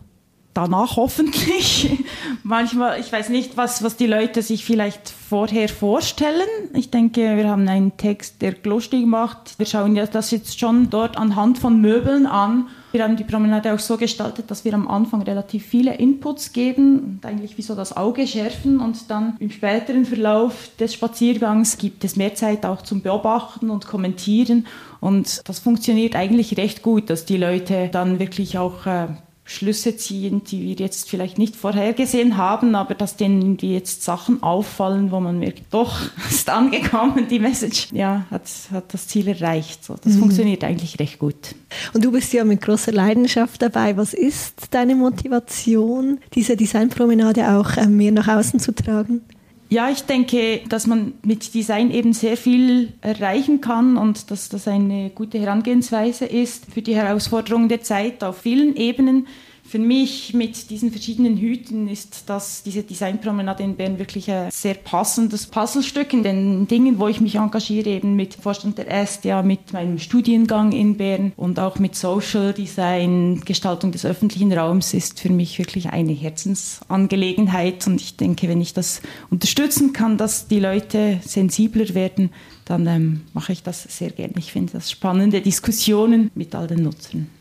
Danach 0.59 0.97
hoffentlich. 0.97 2.05
Manchmal, 2.43 2.99
ich 2.99 3.13
weiß 3.13 3.29
nicht, 3.29 3.57
was, 3.57 3.85
was 3.85 3.97
die 3.97 4.09
Leute 4.09 4.43
sich 4.43 4.65
vielleicht 4.65 5.09
vorher 5.09 5.69
vorstellen. 5.69 6.49
Ich 6.75 6.91
denke, 6.91 7.37
wir 7.37 7.49
haben 7.49 7.69
einen 7.69 7.97
Text, 7.97 8.43
der 8.43 8.57
lustig 8.65 9.07
macht. 9.07 9.57
Wir 9.57 9.67
schauen 9.67 9.95
ja 9.95 10.07
das 10.07 10.33
jetzt 10.33 10.59
schon 10.59 10.91
dort 10.91 11.17
anhand 11.17 11.59
von 11.59 11.81
Möbeln 11.81 12.27
an. 12.27 12.67
Wir 12.91 13.05
haben 13.05 13.17
die 13.17 13.25
Promenade 13.25 13.73
auch 13.73 13.79
so 13.79 13.97
gestaltet, 13.99 14.51
dass 14.51 14.65
wir 14.65 14.75
am 14.75 14.89
Anfang 14.89 15.23
relativ 15.23 15.65
viele 15.65 15.95
Inputs 15.95 16.53
geben 16.53 17.01
und 17.01 17.27
eigentlich 17.27 17.57
wie 17.57 17.63
so 17.63 17.77
das 17.77 17.97
Auge 17.97 18.27
schärfen 18.27 18.81
und 18.81 19.11
dann 19.11 19.37
im 19.39 19.51
späteren 19.51 20.07
Verlauf 20.07 20.71
des 20.81 20.95
Spaziergangs 20.95 21.77
gibt 21.79 22.03
es 22.03 22.17
mehr 22.17 22.35
Zeit 22.35 22.65
auch 22.65 22.83
zum 22.83 23.03
Beobachten 23.03 23.69
und 23.71 23.87
Kommentieren 23.87 24.67
und 25.01 25.43
das 25.47 25.59
funktioniert 25.59 26.17
eigentlich 26.17 26.57
recht 26.57 26.83
gut, 26.83 27.11
dass 27.11 27.27
die 27.27 27.37
Leute 27.37 27.91
dann 27.93 28.19
wirklich 28.19 28.57
auch 28.57 28.87
äh, 28.87 29.09
Schlüsse 29.49 29.97
ziehen, 29.97 30.45
die 30.45 30.61
wir 30.61 30.75
jetzt 30.75 31.09
vielleicht 31.09 31.39
nicht 31.39 31.57
vorhergesehen 31.57 32.37
haben, 32.37 32.75
aber 32.75 32.95
dass 32.95 33.17
denen 33.17 33.41
irgendwie 33.41 33.73
jetzt 33.73 34.03
Sachen 34.03 34.43
auffallen, 34.43 35.11
wo 35.11 35.21
man 35.21 35.39
merkt, 35.39 35.63
doch, 35.71 35.99
ist 36.29 36.51
angekommen, 36.51 37.29
die 37.29 37.39
Message, 37.39 37.89
ja, 37.93 38.27
hat, 38.31 38.43
hat 38.71 38.93
das 38.93 39.09
Ziel 39.09 39.27
erreicht. 39.27 39.83
So, 39.83 39.97
das 40.05 40.15
mhm. 40.15 40.19
funktioniert 40.19 40.65
eigentlich 40.65 40.99
recht 41.01 41.19
gut. 41.19 41.55
Und 41.95 42.05
du 42.05 42.13
bist 42.13 42.31
ja 42.35 42.45
mit 42.45 42.61
großer 42.61 42.93
Leidenschaft 42.93 43.63
dabei. 43.63 43.97
Was 43.97 44.13
ist 44.13 44.67
deine 44.73 44.95
Motivation, 44.95 46.19
diese 46.35 46.55
Designpromenade 46.55 47.51
auch 47.57 47.79
äh, 47.79 47.87
mehr 47.87 48.13
nach 48.13 48.29
außen 48.29 48.61
zu 48.61 48.75
tragen? 48.75 49.23
Ja, 49.71 49.91
ich 49.91 50.05
denke, 50.05 50.63
dass 50.69 50.87
man 50.87 51.13
mit 51.23 51.53
Design 51.53 51.91
eben 51.91 52.15
sehr 52.15 52.39
viel 52.39 52.95
erreichen 53.03 53.61
kann 53.61 53.99
und 53.99 54.31
dass 54.31 54.49
das 54.49 54.67
eine 54.67 55.11
gute 55.11 55.39
Herangehensweise 55.39 56.25
ist 56.25 56.73
für 56.73 56.81
die 56.81 56.97
Herausforderungen 56.97 57.69
der 57.69 57.83
Zeit 57.83 58.25
auf 58.25 58.39
vielen 58.39 58.77
Ebenen 58.77 59.27
für 59.69 59.79
mich 59.79 60.33
mit 60.33 60.71
diesen 60.71 60.91
verschiedenen 60.91 61.37
Hüten 61.37 61.89
ist 61.89 62.25
das, 62.27 62.63
diese 62.63 62.83
Designpromenade 62.83 63.63
in 63.63 63.77
Bern 63.77 63.99
wirklich 63.99 64.31
ein 64.31 64.51
sehr 64.51 64.73
passendes 64.73 65.47
Puzzlestück 65.47 66.15
in 66.15 66.23
den 66.23 66.67
Dingen, 66.67 66.99
wo 66.99 67.07
ich 67.07 67.21
mich 67.21 67.35
engagiere, 67.35 67.91
eben 67.91 68.17
mit 68.17 68.33
Vorstand 68.33 68.79
der 68.79 69.07
SDA, 69.07 69.43
mit 69.43 69.75
meinem 69.75 69.99
Studiengang 69.99 70.73
in 70.73 70.97
Bern 70.97 71.33
und 71.37 71.61
auch 71.61 71.79
mit 71.79 71.97
Social 71.97 72.55
Design, 72.55 73.43
Gestaltung 73.45 73.93
des 73.93 74.07
öffentlichen 74.07 74.55
Raums 74.55 74.95
ist 74.95 75.21
für 75.21 75.31
mich 75.31 75.59
wirklich 75.59 75.91
eine 75.91 76.13
Herzensangelegenheit 76.13 77.87
und 77.87 78.01
ich 78.01 78.17
denke, 78.17 78.49
wenn 78.49 78.63
ich 78.63 78.73
das 78.73 79.03
unterstützen 79.29 79.93
kann, 79.93 80.17
dass 80.17 80.49
die 80.49 80.61
Leute 80.61 81.21
sensibler 81.23 81.95
werden, 81.95 82.31
dann 82.65 82.87
ähm, 82.87 83.21
mache 83.35 83.53
ich 83.53 83.63
das 83.63 83.83
sehr 83.83 84.13
gerne. 84.13 84.33
Ich 84.39 84.51
finde 84.51 84.73
das 84.73 84.91
spannende 84.91 85.43
Diskussionen 85.43 86.31
mit 86.35 86.55
all 86.55 86.67
den 86.67 86.83
Nutzern. 86.85 87.38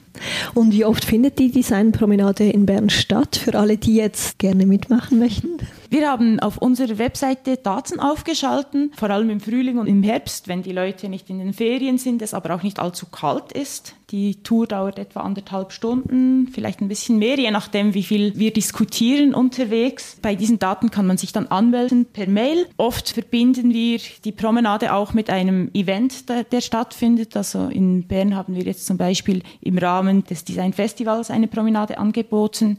Und 0.53 0.73
wie 0.73 0.85
oft 0.85 1.05
findet 1.05 1.39
die 1.39 1.51
Designpromenade 1.51 2.45
in 2.49 2.65
Bern 2.65 2.89
statt, 2.89 3.35
für 3.35 3.57
alle, 3.57 3.77
die 3.77 3.95
jetzt 3.95 4.39
gerne 4.39 4.65
mitmachen 4.65 5.19
möchten? 5.19 5.57
Wir 5.89 6.09
haben 6.09 6.39
auf 6.39 6.57
unserer 6.57 6.97
Webseite 6.97 7.57
Daten 7.57 7.99
aufgeschalten, 7.99 8.91
vor 8.95 9.09
allem 9.09 9.29
im 9.29 9.39
Frühling 9.39 9.77
und 9.77 9.87
im 9.87 10.03
Herbst, 10.03 10.47
wenn 10.47 10.61
die 10.61 10.73
Leute 10.73 11.07
nicht 11.07 11.29
in 11.29 11.39
den 11.39 11.53
Ferien 11.53 11.97
sind, 11.97 12.21
es 12.21 12.33
aber 12.33 12.55
auch 12.55 12.63
nicht 12.63 12.79
allzu 12.79 13.05
kalt 13.05 13.53
ist. 13.53 13.95
Die 14.11 14.41
Tour 14.41 14.67
dauert 14.67 14.99
etwa 14.99 15.19
anderthalb 15.19 15.73
Stunden, 15.73 16.47
vielleicht 16.47 16.79
ein 16.79 16.87
bisschen 16.87 17.19
mehr, 17.19 17.37
je 17.37 17.51
nachdem, 17.51 17.93
wie 17.93 18.03
viel 18.03 18.39
wir 18.39 18.53
diskutieren 18.53 19.33
unterwegs. 19.33 20.17
Bei 20.21 20.33
diesen 20.33 20.59
Daten 20.59 20.91
kann 20.91 21.05
man 21.05 21.17
sich 21.17 21.33
dann 21.33 21.47
anmelden 21.47 22.05
per 22.05 22.29
Mail. 22.29 22.67
Oft 22.77 23.09
verbinden 23.09 23.73
wir 23.73 23.99
die 24.23 24.31
Promenade 24.31 24.93
auch 24.93 25.13
mit 25.13 25.29
einem 25.29 25.69
Event, 25.73 26.29
der, 26.29 26.45
der 26.45 26.61
stattfindet. 26.61 27.35
Also 27.35 27.67
in 27.67 28.07
Bern 28.07 28.33
haben 28.33 28.55
wir 28.55 28.63
jetzt 28.63 28.85
zum 28.85 28.95
Beispiel 28.95 29.43
im 29.59 29.77
Rahmen 29.77 30.23
des 30.23 30.45
Design 30.45 30.71
Festivals 30.71 31.29
eine 31.29 31.49
Promenade 31.49 31.97
angeboten. 31.97 32.77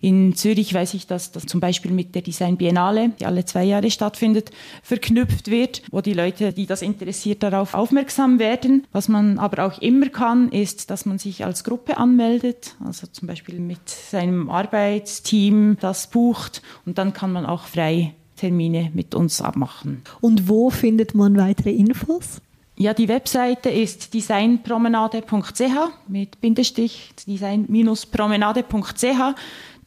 In 0.00 0.36
Zürich 0.36 0.72
weiß 0.72 0.94
ich, 0.94 1.08
dass 1.08 1.32
das 1.32 1.46
zum 1.46 1.58
Beispiel 1.58 1.90
mit 1.90 2.14
der 2.14 2.22
Design 2.22 2.56
Biennale, 2.56 3.10
die 3.18 3.26
alle 3.26 3.44
zwei 3.44 3.64
Jahre 3.64 3.90
stattfindet, 3.90 4.52
verknüpft 4.84 5.50
wird, 5.50 5.82
wo 5.90 6.02
die 6.02 6.12
Leute, 6.12 6.52
die 6.52 6.66
das 6.66 6.82
interessiert, 6.82 7.42
darauf 7.42 7.74
aufmerksam 7.74 8.38
werden. 8.38 8.86
Was 8.92 9.08
man 9.08 9.40
aber 9.40 9.66
auch 9.66 9.82
immer 9.82 10.08
kann, 10.08 10.52
ist, 10.52 10.67
dass 10.76 11.06
man 11.06 11.18
sich 11.18 11.44
als 11.44 11.64
Gruppe 11.64 11.96
anmeldet, 11.96 12.76
also 12.84 13.06
zum 13.06 13.28
Beispiel 13.28 13.60
mit 13.60 13.88
seinem 13.88 14.50
Arbeitsteam 14.50 15.76
das 15.80 16.08
bucht 16.08 16.62
und 16.86 16.98
dann 16.98 17.12
kann 17.12 17.32
man 17.32 17.46
auch 17.46 17.64
frei 17.64 18.14
Termine 18.36 18.90
mit 18.94 19.14
uns 19.14 19.42
abmachen. 19.42 20.02
Und 20.20 20.48
wo 20.48 20.70
findet 20.70 21.14
man 21.14 21.36
weitere 21.36 21.70
Infos? 21.70 22.40
Ja, 22.76 22.94
die 22.94 23.08
Webseite 23.08 23.70
ist 23.70 24.14
designpromenade.ch 24.14 25.62
mit 26.06 26.40
Bindestrich 26.40 27.10
design-promenade.ch. 27.26 29.34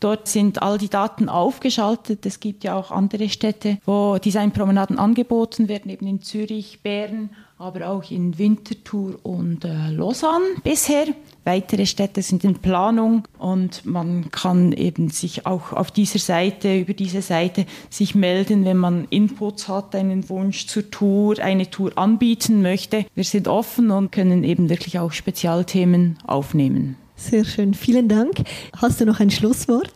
Dort 0.01 0.27
sind 0.27 0.61
all 0.61 0.77
die 0.77 0.89
Daten 0.89 1.29
aufgeschaltet. 1.29 2.25
Es 2.25 2.41
gibt 2.41 2.65
ja 2.65 2.75
auch 2.75 2.91
andere 2.91 3.29
Städte, 3.29 3.77
wo 3.85 4.17
Designpromenaden 4.17 4.99
angeboten 4.99 5.69
werden, 5.69 5.89
eben 5.89 6.07
in 6.07 6.21
Zürich, 6.21 6.81
Bern, 6.81 7.29
aber 7.61 7.89
auch 7.89 8.09
in 8.09 8.39
Winterthur 8.39 9.19
und 9.21 9.65
äh, 9.65 9.89
Lausanne 9.91 10.45
bisher. 10.63 11.05
Weitere 11.43 11.85
Städte 11.85 12.23
sind 12.23 12.43
in 12.43 12.55
Planung 12.55 13.27
und 13.37 13.85
man 13.85 14.31
kann 14.31 14.71
eben 14.71 15.09
sich 15.09 15.45
auch 15.45 15.71
auf 15.71 15.91
dieser 15.91 16.19
Seite, 16.19 16.79
über 16.79 16.93
diese 16.93 17.21
Seite 17.21 17.65
sich 17.89 18.15
melden, 18.15 18.65
wenn 18.65 18.77
man 18.77 19.05
Inputs 19.09 19.67
hat, 19.67 19.95
einen 19.95 20.27
Wunsch 20.29 20.67
zur 20.67 20.89
Tour, 20.89 21.37
eine 21.39 21.69
Tour 21.69 21.91
anbieten 21.97 22.61
möchte. 22.63 23.05
Wir 23.13 23.23
sind 23.23 23.47
offen 23.47 23.91
und 23.91 24.11
können 24.11 24.43
eben 24.43 24.69
wirklich 24.69 24.97
auch 24.97 25.11
Spezialthemen 25.11 26.17
aufnehmen. 26.25 26.95
Sehr 27.15 27.45
schön, 27.45 27.75
vielen 27.75 28.09
Dank. 28.09 28.37
Hast 28.75 29.01
du 29.01 29.05
noch 29.05 29.19
ein 29.19 29.29
Schlusswort? 29.29 29.93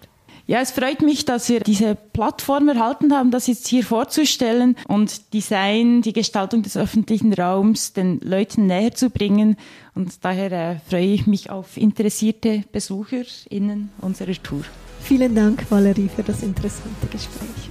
Ja, 0.47 0.59
es 0.59 0.71
freut 0.71 1.01
mich, 1.01 1.25
dass 1.25 1.49
wir 1.49 1.59
diese 1.59 1.95
Plattform 1.95 2.69
erhalten 2.69 3.13
haben, 3.13 3.31
das 3.31 3.47
jetzt 3.47 3.67
hier 3.67 3.83
vorzustellen 3.83 4.75
und 4.87 5.33
Design, 5.33 6.03
die 6.03 6.13
Gestaltung 6.13 6.61
des 6.61 6.77
öffentlichen 6.77 7.33
Raums 7.33 7.93
den 7.93 8.19
Leuten 8.21 8.67
näher 8.67 8.93
zu 8.93 9.09
bringen. 9.09 9.57
Und 9.95 10.23
daher 10.23 10.51
äh, 10.51 10.75
freue 10.87 11.13
ich 11.13 11.25
mich 11.25 11.49
auf 11.49 11.77
interessierte 11.77 12.63
BesucherInnen 12.71 13.89
unserer 14.01 14.33
Tour. 14.33 14.61
Vielen 15.01 15.33
Dank, 15.33 15.65
Valerie, 15.69 16.09
für 16.15 16.23
das 16.23 16.43
interessante 16.43 17.07
Gespräch. 17.11 17.69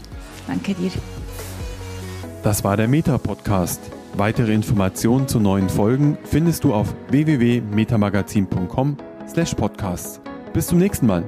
Danke 0.48 0.74
dir. 0.74 0.90
Das 2.42 2.64
war 2.64 2.76
der 2.76 2.88
Meta-Podcast. 2.88 3.80
Weitere 4.16 4.52
Informationen 4.52 5.28
zu 5.28 5.40
neuen 5.40 5.68
Folgen 5.68 6.18
findest 6.24 6.64
du 6.64 6.74
auf 6.74 6.94
www.metamagazin.com 7.10 8.96
slash 9.28 9.54
podcasts. 9.54 10.20
Bis 10.52 10.66
zum 10.68 10.78
nächsten 10.78 11.06
Mal. 11.06 11.24